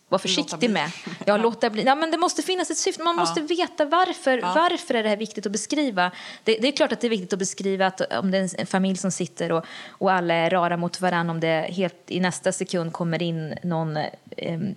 vara 0.09 0.19
försiktig 0.19 0.71
med. 0.71 0.91
Ja, 1.27 1.37
låta 1.37 1.71
bli. 1.71 1.83
Ja, 1.83 1.95
men 1.95 2.11
det 2.11 2.19
måste 2.19 2.43
finnas 2.43 2.71
ett 2.71 2.79
syfte. 2.79 3.03
Man 3.03 3.17
måste 3.17 3.41
veta 3.41 3.85
varför. 3.85 4.41
Varför 4.41 4.95
är 4.95 5.03
det 5.03 5.09
här 5.09 5.17
viktigt 5.17 5.47
att 5.47 5.53
beskriva? 5.53 6.11
Det, 6.45 6.59
det 6.59 6.69
är 6.69 6.73
klart 6.73 6.93
att 6.93 7.01
det 7.01 7.07
är 7.07 7.11
viktigt 7.11 7.33
att 7.33 7.39
beskriva 7.39 7.87
att 7.87 8.01
om 8.01 8.31
det 8.31 8.39
är 8.39 8.61
en 8.61 8.67
familj 8.67 8.97
som 8.97 9.11
sitter 9.11 9.53
och, 9.53 9.65
och 9.89 10.13
alla 10.13 10.35
är 10.35 10.51
rara 10.51 10.77
mot 10.77 11.01
varandra, 11.01 11.31
om 11.31 11.41
det 11.41 11.67
helt 11.71 11.97
i 12.07 12.21
nästa 12.21 12.53
sekund 12.53 12.93
kommer 12.93 13.23
in 13.23 13.55
någon 13.63 13.97
ehm, 14.37 14.75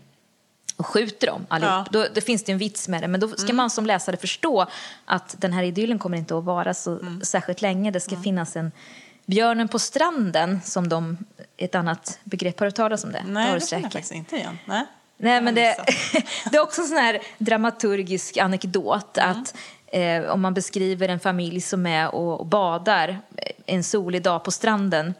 och 0.77 0.85
skjuter 0.85 1.27
dem 1.27 1.45
allihop. 1.49 1.73
Ja. 1.73 1.85
Då, 1.91 2.05
då 2.13 2.21
finns 2.21 2.43
det 2.43 2.51
en 2.51 2.57
vits 2.57 2.87
med 2.87 3.03
det. 3.03 3.07
Men 3.07 3.19
då 3.19 3.27
ska 3.27 3.53
man 3.53 3.69
som 3.69 3.85
läsare 3.85 4.17
förstå 4.17 4.65
att 5.05 5.35
den 5.39 5.53
här 5.53 5.63
idyllen 5.63 5.99
kommer 5.99 6.17
inte 6.17 6.37
att 6.37 6.43
vara 6.43 6.73
så 6.73 6.99
särskilt 7.23 7.61
länge. 7.61 7.91
Det 7.91 7.99
ska 7.99 8.21
finnas 8.21 8.55
en 8.55 8.71
Björnen 9.27 9.67
på 9.67 9.79
stranden, 9.79 10.61
som 10.63 10.89
de, 10.89 11.17
ett 11.57 11.75
annat 11.75 12.19
begrepp, 12.23 12.59
har 12.59 12.65
du 12.65 12.71
talat 12.71 13.03
om 13.03 13.11
det? 13.11 13.23
Nej, 13.27 13.53
du 13.53 13.59
det 13.59 13.67
känner 13.67 13.83
jag 13.83 13.91
faktiskt 13.91 14.13
inte 14.13 14.35
igen. 14.35 14.59
Nej. 14.65 14.85
Nej, 15.17 15.41
men 15.41 15.55
det, 15.55 15.75
det 16.51 16.57
är 16.57 16.61
också 16.61 16.81
en 16.81 16.87
sån 16.87 16.97
här 16.97 17.19
dramaturgisk 17.37 18.37
anekdot 18.37 19.17
att 19.17 19.55
eh, 19.87 20.23
om 20.23 20.41
man 20.41 20.53
beskriver 20.53 21.09
en 21.09 21.19
familj 21.19 21.61
som 21.61 21.85
är 21.85 22.15
och, 22.15 22.39
och 22.39 22.45
badar 22.45 23.09
eh, 23.35 23.51
en 23.65 23.83
solig 23.83 24.23
dag 24.23 24.43
på 24.43 24.51
stranden 24.51 25.13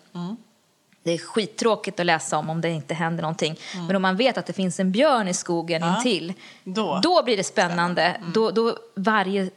det 1.04 1.14
är 1.14 1.18
skittråkigt 1.18 2.00
att 2.00 2.06
läsa 2.06 2.38
om 2.38 2.50
om 2.50 2.62
det 2.62 2.70
inte 2.70 2.94
händer 2.94 3.22
någonting. 3.22 3.60
Men 3.88 3.96
om 3.96 4.02
man 4.02 4.16
vet 4.16 4.38
att 4.38 4.46
det 4.46 4.54
finns 4.54 4.80
en 4.80 4.92
björn 4.92 5.28
i 5.28 5.34
skogen 5.34 5.82
Ja, 5.82 5.98
intill, 5.98 6.34
då. 6.64 7.00
då 7.04 7.24
blir 7.24 7.38
det 7.38 7.44
spännande. 7.44 8.22
Då, 8.34 8.52
då 8.52 8.78
varje, 8.96 9.50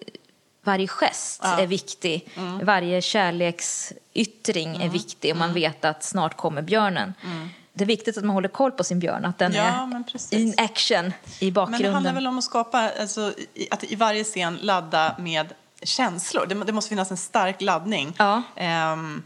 varje 0.65 0.89
gest 0.89 1.41
Ja. 1.45 1.61
är 1.61 1.67
viktig. 1.67 2.29
Varje 2.63 3.03
kärleksyttring 3.03 4.77
är 4.83 4.89
viktig 4.89 5.31
och 5.33 5.37
man 5.39 5.53
vet 5.53 5.85
att 5.85 6.05
snart 6.05 6.37
kommer 6.37 6.63
björnen. 6.63 7.15
Det 7.81 7.85
är 7.85 7.87
viktigt 7.87 8.19
att 8.19 8.25
man 8.25 8.35
håller 8.35 8.49
koll 8.49 8.73
på 8.73 8.85
sin 8.85 8.99
björn, 8.99 9.25
att 9.25 9.39
den 9.39 9.53
Ja, 9.55 9.63
är 10.33 10.35
in 10.39 10.55
action 10.57 11.05
i 11.07 11.07
Men 11.07 11.13
det 11.39 11.51
bakgrunden. 11.53 11.95
handlar 11.95 12.13
väl 12.13 12.27
om 12.27 12.39
att 12.39 12.45
skapa, 12.45 12.91
alltså, 13.01 13.33
att 13.71 13.85
i 13.85 13.95
varje 13.95 14.25
scen 14.25 14.59
ladda 14.63 15.15
med 15.19 15.53
känslor. 15.83 16.47
Det, 16.47 16.55
det 16.65 16.73
måste 16.73 16.89
finnas 16.89 17.11
en 17.11 17.17
stark 17.17 17.61
laddning 17.61 18.15
Ja. 18.19 18.43
ehm, 18.57 19.23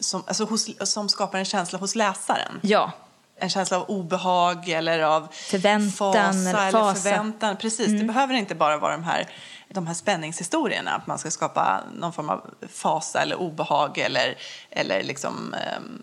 som, 0.00 0.22
alltså 0.26 0.44
hos, 0.44 0.90
som 0.92 1.08
skapar 1.08 1.38
en 1.38 1.44
känsla 1.44 1.78
hos 1.78 1.94
läsaren. 1.94 2.60
Ja, 2.62 2.92
En 3.40 3.50
känsla 3.50 3.76
av 3.76 3.84
obehag 3.90 4.68
eller 4.68 5.00
av 5.00 5.28
Förväntan 5.32 5.90
fasa. 5.90 6.18
eller 6.50 6.70
fasa. 6.72 6.94
förväntan. 7.02 7.56
Precis, 7.56 7.86
det 8.00 8.04
behöver 8.04 8.34
inte 8.34 8.54
bara 8.54 8.76
vara 8.78 8.92
de 8.92 9.04
här, 9.04 9.28
de 9.68 9.86
här 9.86 9.94
spänningshistorierna. 9.94 10.90
Att 10.90 11.06
man 11.06 11.18
ska 11.18 11.30
skapa 11.30 11.80
någon 11.94 12.12
form 12.12 12.28
av 12.30 12.50
fasa 12.72 13.22
eller 13.22 13.36
obehag 13.36 13.98
eller, 13.98 14.38
eller 14.70 15.02
liksom, 15.02 15.54
ehm, 15.54 16.02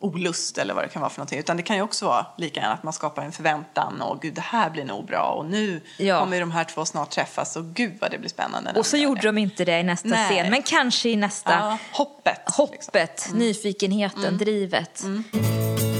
olust 0.00 0.58
eller 0.58 0.74
vad 0.74 0.84
det 0.84 0.88
kan 0.88 1.02
vara 1.02 1.10
för 1.10 1.18
någonting. 1.18 1.38
Utan 1.38 1.56
det 1.56 1.62
kan 1.62 1.76
ju 1.76 1.82
också 1.82 2.06
vara 2.06 2.26
lika 2.38 2.60
gärna 2.60 2.74
att 2.74 2.82
man 2.82 2.92
skapar 2.92 3.22
en 3.22 3.32
förväntan 3.32 4.02
och 4.02 4.20
gud 4.22 4.34
det 4.34 4.40
här 4.40 4.70
blir 4.70 4.84
nog 4.84 5.06
bra 5.06 5.22
och 5.38 5.46
nu 5.46 5.80
Ja. 5.96 6.20
kommer 6.20 6.36
ju 6.36 6.40
de 6.40 6.50
här 6.50 6.64
två 6.64 6.84
snart 6.84 7.10
träffas 7.10 7.56
och 7.56 7.64
gud 7.64 7.92
vad 8.00 8.10
det 8.10 8.18
blir 8.18 8.28
spännande. 8.30 8.72
och 8.76 8.86
så 8.86 8.96
gjorde 8.96 9.20
det. 9.20 9.28
de 9.28 9.38
inte 9.38 9.64
det 9.64 9.78
i 9.78 9.82
nästa 9.82 10.08
Nej. 10.08 10.28
scen, 10.30 10.50
men 10.50 10.62
kanske 10.62 11.08
i 11.08 11.16
nästa. 11.16 11.52
ja, 11.52 11.78
hoppet. 11.92 12.40
liksom. 12.46 12.64
Hoppet, 12.64 13.28
nyfikenheten, 13.34 14.38
drivet. 14.38 15.02
Jag 15.04 15.97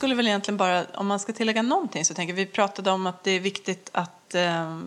skulle 0.00 0.14
väl 0.14 0.26
egentligen 0.26 0.56
bara, 0.56 0.84
om 0.94 1.06
man 1.06 1.20
ska 1.20 1.32
tillägga 1.32 1.62
någonting 1.62 2.04
så 2.04 2.14
tänker 2.14 2.34
vi 2.34 2.46
pratade 2.46 2.90
om 2.90 3.06
att 3.06 3.24
det 3.24 3.30
är 3.30 3.40
viktigt 3.40 3.90
att 3.92 4.34
eh, 4.34 4.80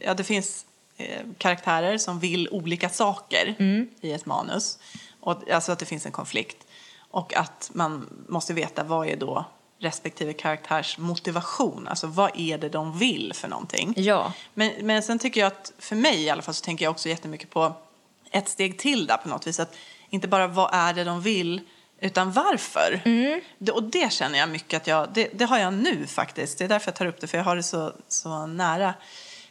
ja, 0.00 0.14
det 0.14 0.24
finns 0.24 0.66
eh, 0.96 1.20
karaktärer 1.38 1.98
som 1.98 2.18
vill 2.18 2.48
olika 2.48 2.88
saker 2.88 3.54
i 4.00 4.12
ett 4.12 4.26
manus. 4.26 4.78
Och, 5.20 5.50
alltså 5.50 5.72
att 5.72 5.78
det 5.78 5.86
finns 5.86 6.06
en 6.06 6.12
konflikt. 6.12 6.66
Och 7.10 7.36
att 7.36 7.70
man 7.74 8.24
måste 8.28 8.54
veta 8.54 8.84
vad 8.84 9.08
är 9.08 9.16
då 9.16 9.44
respektive 9.78 10.32
karaktärs 10.32 10.98
motivation. 10.98 11.88
Alltså 11.88 12.06
vad 12.06 12.30
är 12.34 12.58
det 12.58 12.68
de 12.68 12.98
vill 12.98 13.32
för 13.34 13.48
någonting. 13.48 13.94
Ja. 13.96 14.32
Men, 14.54 14.72
men 14.80 15.02
sen 15.02 15.18
tycker 15.18 15.40
jag 15.40 15.46
att, 15.46 15.72
för 15.78 15.96
mig 15.96 16.22
i 16.22 16.30
alla 16.30 16.42
fall, 16.42 16.54
så 16.54 16.64
tänker 16.64 16.84
jag 16.84 16.90
också 16.90 17.08
jättemycket 17.08 17.50
på 17.50 17.72
ett 18.30 18.48
steg 18.48 18.78
till 18.78 19.06
där 19.06 19.16
på 19.16 19.28
något 19.28 19.46
vis. 19.46 19.60
Att 19.60 19.74
inte 20.10 20.28
bara 20.28 20.46
vad 20.46 20.70
är 20.72 20.94
det 20.94 21.04
de 21.04 21.20
vill, 21.20 21.60
utan 22.02 22.32
varför. 22.32 23.00
Det, 23.58 23.72
och 23.72 23.82
det 23.82 24.12
känner 24.12 24.38
jag 24.38 24.48
mycket 24.48 24.76
att 24.76 24.86
jag, 24.86 25.08
det, 25.14 25.30
det 25.32 25.44
har 25.44 25.58
jag 25.58 25.74
nu 25.74 26.06
faktiskt. 26.06 26.58
Det 26.58 26.64
är 26.64 26.68
därför 26.68 26.88
jag 26.88 26.96
tar 26.96 27.06
upp 27.06 27.20
det, 27.20 27.26
för 27.26 27.38
jag 27.38 27.44
har 27.44 27.56
det 27.56 27.62
så, 27.62 27.92
så 28.08 28.46
nära. 28.46 28.94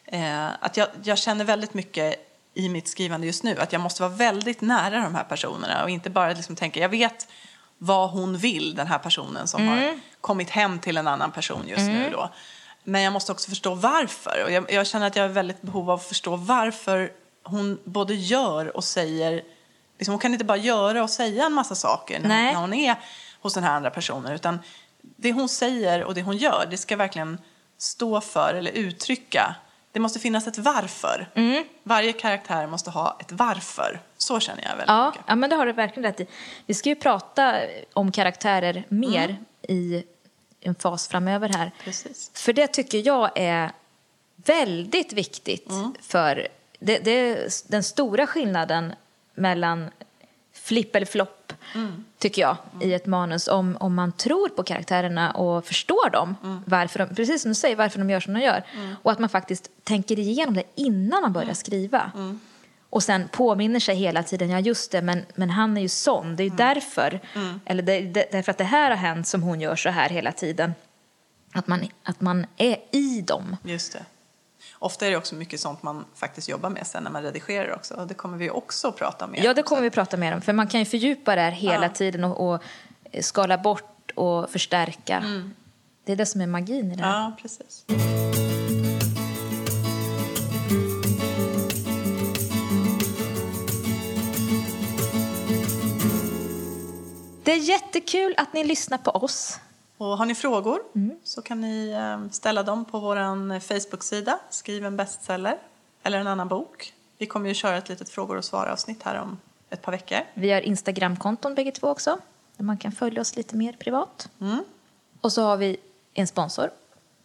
Eh, 0.05 0.47
att 0.59 0.77
jag, 0.77 0.87
jag 1.03 1.17
känner 1.17 1.45
väldigt 1.45 1.73
mycket 1.73 2.27
i 2.53 2.69
mitt 2.69 2.87
skrivande 2.87 3.27
just 3.27 3.43
nu 3.43 3.57
att 3.57 3.73
jag 3.73 3.81
måste 3.81 4.01
vara 4.01 4.13
väldigt 4.13 4.61
nära 4.61 5.03
de 5.03 5.15
här 5.15 5.23
personerna 5.23 5.83
och 5.83 5.89
inte 5.89 6.09
bara 6.09 6.33
liksom 6.33 6.55
tänka, 6.55 6.79
jag 6.79 6.89
vet 6.89 7.27
vad 7.77 8.09
hon 8.09 8.37
vill, 8.37 8.75
den 8.75 8.87
här 8.87 8.99
personen 8.99 9.47
som 9.47 9.67
har 9.67 9.99
kommit 10.21 10.49
hem 10.49 10.79
till 10.79 10.97
en 10.97 11.07
annan 11.07 11.31
person 11.31 11.67
just 11.67 11.87
nu 11.87 12.09
då. 12.11 12.29
Men 12.83 13.01
jag 13.01 13.13
måste 13.13 13.31
också 13.31 13.49
förstå 13.49 13.75
varför. 13.75 14.43
Och 14.45 14.51
jag, 14.51 14.71
jag 14.71 14.87
känner 14.87 15.07
att 15.07 15.15
jag 15.15 15.23
har 15.23 15.29
väldigt 15.29 15.61
behov 15.61 15.91
av 15.91 15.99
att 15.99 16.07
förstå 16.07 16.35
varför 16.35 17.11
hon 17.43 17.79
både 17.83 18.13
gör 18.13 18.77
och 18.77 18.83
säger... 18.83 19.43
Liksom 20.01 20.13
hon 20.13 20.19
kan 20.19 20.33
inte 20.33 20.45
bara 20.45 20.57
göra 20.57 21.03
och 21.03 21.09
säga 21.09 21.45
en 21.45 21.53
massa 21.53 21.75
saker 21.75 22.19
när, 22.19 22.27
Nej. 22.27 22.53
hon 22.55 22.73
är 22.73 22.95
hos 23.41 23.53
den 23.53 23.63
här 23.63 23.73
andra 23.75 23.89
personen. 23.89 24.31
Utan 24.31 24.59
det 25.01 25.31
hon 25.31 25.49
säger 25.49 26.03
och 26.03 26.13
det 26.13 26.21
hon 26.21 26.37
gör, 26.37 26.67
det 26.69 26.77
ska 26.77 26.95
verkligen 26.95 27.37
stå 27.77 28.21
för 28.21 28.53
eller 28.53 28.71
uttrycka. 28.71 29.55
Det 29.91 29.99
måste 29.99 30.19
finnas 30.19 30.47
ett 30.47 30.57
varför. 30.57 31.29
Varje 31.83 32.13
karaktär 32.13 32.67
måste 32.67 32.89
ha 32.89 33.17
ett 33.19 33.31
varför. 33.31 33.99
Så 34.17 34.39
känner 34.39 34.61
jag 34.63 34.69
väldigt 34.69 34.87
Ja, 34.87 35.13
ja, 35.27 35.35
men 35.35 35.49
det 35.49 35.55
har 35.55 35.65
du 35.65 35.71
verkligen 35.71 36.03
rätt 36.11 36.19
i. 36.19 36.27
Vi 36.65 36.73
ska 36.73 36.89
ju 36.89 36.95
prata 36.95 37.55
om 37.93 38.11
karaktärer 38.11 38.83
mer 38.89 39.23
Mm. 39.29 39.45
i 39.61 40.03
en 40.61 40.75
fas 40.75 41.07
framöver 41.07 41.49
här. 41.49 41.71
Precis. 41.83 42.31
För 42.33 42.53
det 42.53 42.67
tycker 42.67 43.07
jag 43.07 43.31
är 43.35 43.71
väldigt 44.35 45.13
viktigt 45.13 45.69
Mm. 45.69 45.93
för 46.01 46.47
det, 46.79 46.97
det 46.99 47.47
den 47.67 47.83
stora 47.83 48.27
skillnaden 48.27 48.93
mellan 49.35 49.89
flipp 50.53 50.95
eller 50.95 51.05
flopp, 51.05 51.37
Mm. 51.75 52.05
tycker 52.17 52.41
jag, 52.41 52.57
i 52.81 52.93
ett 52.93 53.05
manus. 53.05 53.47
Om, 53.47 53.77
om 53.79 53.95
man 53.95 54.11
tror 54.11 54.49
på 54.49 54.63
karaktärerna 54.63 55.31
och 55.31 55.65
förstår 55.65 56.09
dem, 56.09 56.35
Mm. 56.43 56.63
varför 56.65 56.99
de, 56.99 57.15
precis 57.15 57.41
som 57.41 57.51
du 57.51 57.55
säger, 57.55 57.75
varför 57.75 57.99
de 57.99 58.09
gör 58.09 58.19
som 58.19 58.33
de 58.33 58.39
gör. 58.39 58.63
Och 59.03 59.11
att 59.11 59.19
man 59.19 59.29
faktiskt 59.29 59.69
tänker 59.83 60.19
igenom 60.19 60.53
det 60.53 60.63
innan 60.75 61.21
man 61.21 61.33
börjar 61.33 61.43
Mm. 61.45 61.55
skriva. 61.55 62.11
Och 62.89 63.03
sen 63.03 63.27
påminner 63.27 63.79
sig 63.79 63.95
hela 63.95 64.23
tiden, 64.23 64.49
ja 64.49 64.59
just 64.59 64.91
det, 64.91 65.01
men, 65.01 65.25
men 65.35 65.49
han 65.49 65.77
är 65.77 65.81
ju 65.81 65.89
sån, 65.89 66.35
det 66.35 66.43
är 66.43 66.49
ju 66.49 66.55
därför. 66.55 67.19
Eller 67.65 67.83
det, 67.83 68.01
det, 68.01 68.27
därför 68.31 68.51
att 68.51 68.57
det 68.57 68.63
här 68.63 68.89
har 68.89 68.97
hänt 68.97 69.27
som 69.27 69.43
hon 69.43 69.61
gör 69.61 69.75
så 69.75 69.89
här 69.89 70.09
hela 70.09 70.31
tiden. 70.31 70.73
Att 71.53 71.67
man, 71.67 71.87
att 72.03 72.21
man 72.21 72.45
är 72.57 72.77
i 72.91 73.21
dem. 73.21 73.57
Just 73.63 73.93
det. 73.93 74.03
Ofta 74.83 75.05
är 75.07 75.11
det 75.11 75.17
också 75.17 75.35
mycket 75.35 75.59
sånt 75.59 75.83
man 75.83 76.05
faktiskt 76.15 76.49
jobbar 76.49 76.69
med 76.69 76.87
sen 76.87 77.03
när 77.03 77.11
man 77.11 77.23
redigerar 77.23 77.75
också. 77.75 77.93
Och 77.93 78.07
det 78.07 78.13
kommer 78.13 78.37
vi 78.37 78.49
också 78.49 78.87
att 78.87 78.95
prata 78.95 79.25
om. 79.25 79.31
mer 79.31 79.43
Ja, 79.43 79.53
det 79.53 79.61
om 79.61 79.65
kommer 79.65 79.81
vi 79.81 79.89
prata 79.89 80.17
mer 80.17 80.33
om. 80.35 80.41
För 80.41 80.53
man 80.53 80.67
kan 80.67 80.79
ju 80.79 80.85
fördjupa 80.85 81.35
det 81.35 81.41
här 81.41 81.51
hela 81.51 81.83
Ja. 81.85 81.89
tiden 81.89 82.23
och, 82.23 82.53
och 82.53 82.61
skala 83.21 83.57
bort 83.57 84.11
och 84.15 84.49
förstärka. 84.49 85.23
Det 86.05 86.11
är 86.11 86.15
det 86.15 86.25
som 86.25 86.41
är 86.41 86.47
magin 86.47 86.91
i 86.91 86.95
det 86.95 87.03
här. 87.03 87.21
Ja, 87.23 87.37
precis. 87.41 87.85
Det 97.43 97.51
är 97.51 97.57
jättekul 97.57 98.33
att 98.37 98.53
ni 98.53 98.63
lyssnar 98.63 98.97
på 98.97 99.11
oss. 99.11 99.59
Och 100.01 100.17
har 100.17 100.25
ni 100.25 100.35
frågor 100.35 100.81
Mm. 100.95 101.19
så 101.23 101.41
kan 101.41 101.61
ni 101.61 101.89
eh, 101.89 102.29
ställa 102.31 102.63
dem 102.63 102.85
på 102.85 102.99
vår 102.99 103.59
Facebook-sida, 103.59 104.39
Skriv 104.49 104.85
en 104.85 104.97
bestseller, 104.97 105.57
eller 106.03 106.17
en 106.17 106.27
annan 106.27 106.47
bok. 106.47 106.93
Vi 107.17 107.25
kommer 107.25 107.49
ju 107.49 107.53
köra 107.55 107.77
ett 107.77 107.89
litet 107.89 108.09
frågor 108.09 108.37
och 108.37 108.45
svar-avsnitt 108.45 109.03
här 109.03 109.19
om 109.19 109.39
ett 109.69 109.81
par 109.81 109.91
veckor. 109.91 110.17
Vi 110.33 110.51
har 110.51 110.61
Instagramkonton 110.61 111.55
bägge 111.55 111.71
två 111.71 111.87
också. 111.87 112.19
Där 112.57 112.63
man 112.63 112.77
kan 112.77 112.91
följa 112.91 113.21
oss 113.21 113.35
lite 113.35 113.55
mer 113.55 113.73
privat. 113.73 114.29
Mm. 114.39 114.63
Och 115.21 115.33
så 115.33 115.43
har 115.43 115.57
vi 115.57 115.77
en 116.13 116.27
sponsor. 116.27 116.69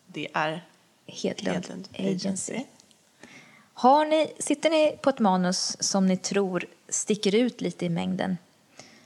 Det 0.06 0.28
är 0.34 0.64
Hedlund, 1.06 1.56
Hedlund 1.56 1.88
Agency. 1.98 2.64
Har 3.74 4.04
ni, 4.04 4.32
sitter 4.38 4.70
ni 4.70 4.98
på 5.02 5.10
ett 5.10 5.18
manus 5.18 5.76
som 5.80 6.06
ni 6.06 6.16
tror 6.16 6.64
sticker 6.88 7.34
ut 7.34 7.60
lite 7.60 7.84
i 7.84 7.88
mängden, 7.88 8.38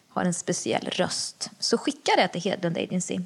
har 0.08 0.24
en 0.24 0.34
speciell 0.34 0.84
röst, 0.86 1.50
så 1.58 1.78
skicka 1.78 2.12
det 2.16 2.28
till 2.28 2.40
Hedlund 2.40 2.78
Agency. 2.78 3.20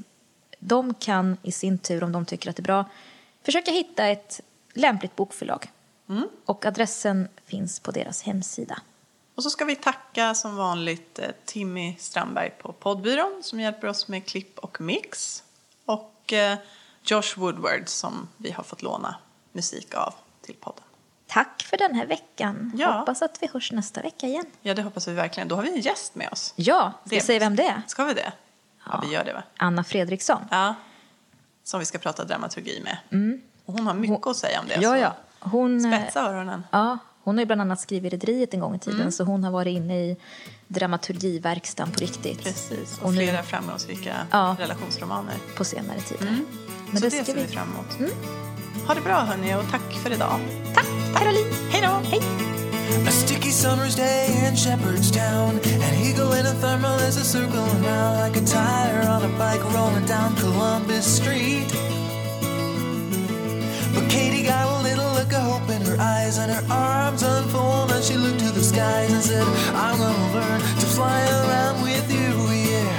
De 0.66 0.94
kan 0.94 1.36
i 1.42 1.52
sin 1.52 1.78
tur, 1.78 2.04
om 2.04 2.12
de 2.12 2.24
tycker 2.24 2.50
att 2.50 2.56
det 2.56 2.60
är 2.60 2.64
bra, 2.64 2.84
försöka 3.42 3.70
hitta 3.70 4.06
ett 4.06 4.40
lämpligt 4.74 5.16
bokförlag. 5.16 5.70
Och 6.44 6.66
adressen 6.66 7.28
finns 7.44 7.80
på 7.80 7.90
deras 7.90 8.22
hemsida. 8.22 8.78
Och 9.34 9.42
så 9.42 9.50
ska 9.50 9.64
vi 9.64 9.76
tacka 9.76 10.34
som 10.34 10.56
vanligt 10.56 11.18
eh, 11.18 11.28
Timmy 11.44 11.96
Strandberg 11.98 12.50
på 12.50 12.72
poddbyrån 12.72 13.40
som 13.42 13.60
hjälper 13.60 13.88
oss 13.88 14.08
med 14.08 14.26
klipp 14.26 14.58
och 14.58 14.80
mix. 14.80 15.42
Och 15.84 16.32
eh, 16.32 16.58
Josh 17.02 17.36
Woodward 17.36 17.88
som 17.88 18.28
vi 18.36 18.50
har 18.50 18.64
fått 18.64 18.82
låna 18.82 19.16
musik 19.52 19.94
av 19.94 20.14
till 20.42 20.54
podden. 20.54 20.84
Tack 21.26 21.62
för 21.62 21.76
den 21.76 21.94
här 21.94 22.06
veckan. 22.06 22.72
Ja. 22.74 22.98
Hoppas 22.98 23.22
att 23.22 23.38
vi 23.40 23.48
hörs 23.52 23.72
nästa 23.72 24.02
vecka 24.02 24.26
igen. 24.26 24.46
Ja, 24.62 24.74
det 24.74 24.82
hoppas 24.82 25.08
vi 25.08 25.12
verkligen. 25.12 25.48
Då 25.48 25.54
har 25.54 25.62
vi 25.62 25.74
en 25.74 25.80
gäst 25.80 26.14
med 26.14 26.28
oss. 26.32 26.52
Ja, 26.56 26.92
ska 27.06 27.16
vi 27.16 27.22
säga 27.22 27.38
vem 27.38 27.56
det 27.56 27.62
är? 27.62 27.82
Ska 27.86 28.04
vi 28.04 28.14
det? 28.14 28.32
Ja, 28.86 29.02
vi 29.06 29.12
gör 29.14 29.24
det 29.24 29.32
va? 29.32 29.42
Anna 29.56 29.84
Fredriksson. 29.84 30.42
Ja. 30.50 30.74
Som 31.64 31.80
vi 31.80 31.86
ska 31.86 31.98
prata 31.98 32.24
dramaturgi 32.24 32.82
med. 32.84 32.96
Och 33.66 33.74
hon 33.74 33.86
har 33.86 33.94
mycket 33.94 34.26
att 34.26 34.36
säga 34.36 34.60
om 34.60 34.66
det. 34.68 34.74
Mm. 34.74 34.84
Ja, 34.90 34.98
ja. 34.98 35.16
Hon, 35.40 35.92
eh, 35.92 36.00
Spetsa 36.00 36.20
öronen. 36.20 36.64
Ja, 36.70 36.98
hon 37.24 37.34
har 37.34 37.40
ju 37.42 37.46
bland 37.46 37.60
annat 37.60 37.80
skrivit 37.80 38.12
Rederiet 38.12 38.54
en 38.54 38.60
gång 38.60 38.74
i 38.74 38.78
tiden 38.78 39.00
Mm. 39.00 39.12
så 39.12 39.24
hon 39.24 39.44
har 39.44 39.50
varit 39.50 39.76
inne 39.76 40.00
i 40.00 40.16
dramaturgiverkstan 40.68 41.90
på 41.90 42.00
riktigt. 42.00 42.42
Precis. 42.44 42.98
Och, 42.98 43.06
Och 43.06 43.14
nu- 43.14 43.18
flera 43.20 43.42
framgångsrika 43.42 44.14
Ja. 44.30 44.56
relationsromaner. 44.58 45.34
På 45.56 45.64
senare 45.64 46.00
tid. 46.00 46.22
Mm. 46.22 46.46
Men 46.90 46.96
så 46.96 47.02
det 47.02 47.10
det, 47.10 47.16
ska 47.16 47.24
ser 47.24 47.34
vi 47.34 47.42
vi- 47.46 47.52
fram 47.52 47.68
emot. 47.72 48.12
Ha 48.86 48.94
det 48.94 49.00
bra 49.00 49.14
hörni 49.20 49.54
och 49.54 49.70
tack 49.70 49.92
för 50.02 50.10
idag. 50.12 50.40
Tack 50.74 50.86
Caroline! 51.14 51.52
Hej 51.70 51.82
då! 51.82 52.08
Hej! 52.10 52.20
A 53.08 53.10
sticky 53.10 53.50
summer's 53.50 53.96
day 53.96 54.48
in 54.48 54.56
Shepherdstown. 54.56 55.58
In 57.04 57.10
a 57.10 57.12
thermal 57.12 57.16
is 57.16 57.16
a 57.16 57.24
circling 57.24 57.82
round 57.84 58.16
like 58.16 58.36
a 58.36 58.44
tire 58.46 59.06
on 59.08 59.22
a 59.24 59.38
bike 59.38 59.62
rolling 59.74 60.06
down 60.06 60.34
Columbus 60.36 61.04
Street. 61.04 61.68
But 63.94 64.08
Katie 64.08 64.44
got 64.44 64.80
a 64.80 64.82
little 64.82 65.12
look 65.12 65.32
of 65.32 65.42
hope 65.42 65.68
in 65.68 65.82
her 65.82 65.96
eyes 66.00 66.38
and 66.38 66.50
her 66.50 66.64
arms 66.72 67.22
unfold 67.22 67.90
and 67.92 68.02
she 68.02 68.14
looked 68.16 68.40
to 68.40 68.50
the 68.52 68.62
skies 68.62 69.12
and 69.12 69.22
said, 69.22 69.46
I'm 69.74 69.98
gonna 69.98 70.32
learn 70.32 70.60
to 70.60 70.86
fly 70.96 71.20
around 71.44 71.82
with 71.82 72.10
you, 72.10 72.32
yeah. 72.72 72.94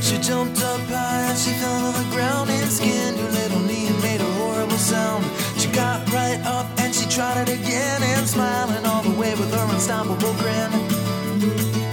She 0.00 0.18
jumped 0.18 0.60
up 0.62 0.80
high 0.90 1.30
and 1.30 1.38
she 1.38 1.52
fell 1.60 1.92
to 1.92 1.98
the 1.98 2.10
ground 2.10 2.50
and 2.50 2.70
skinned 2.70 3.18
her 3.18 3.30
little 3.30 3.60
knee 3.60 3.86
and 3.86 4.02
made 4.02 4.20
a 4.20 4.30
horrible 4.40 4.78
sound. 4.78 5.24
She 5.58 5.68
got 5.68 6.10
right 6.12 6.40
up 6.44 6.66
and 6.80 6.92
she 6.94 7.06
tried 7.08 7.48
it 7.48 7.54
again 7.54 8.02
and 8.02 8.26
smiling 8.26 8.84
all 8.84 9.02
the 9.02 9.14
way 9.14 9.30
with 9.34 9.52
her 9.54 9.66
unstoppable 9.72 10.34
grin. 10.34 11.85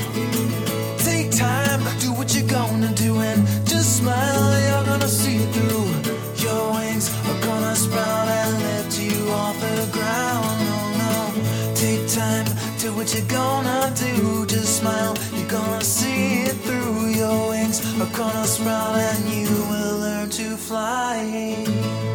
What 13.04 13.14
you're 13.14 13.28
gonna 13.28 13.94
do. 13.98 14.46
Just 14.46 14.80
smile, 14.80 15.14
you're 15.34 15.50
gonna 15.50 15.84
see 15.84 16.44
it 16.44 16.56
through. 16.64 17.08
Your 17.08 17.50
wings 17.50 17.82
are 18.00 18.18
gonna 18.18 18.48
sprout 18.48 18.96
and 18.96 19.30
you 19.30 19.50
will 19.70 19.98
learn 19.98 20.30
to 20.30 20.56
fly. 20.56 22.13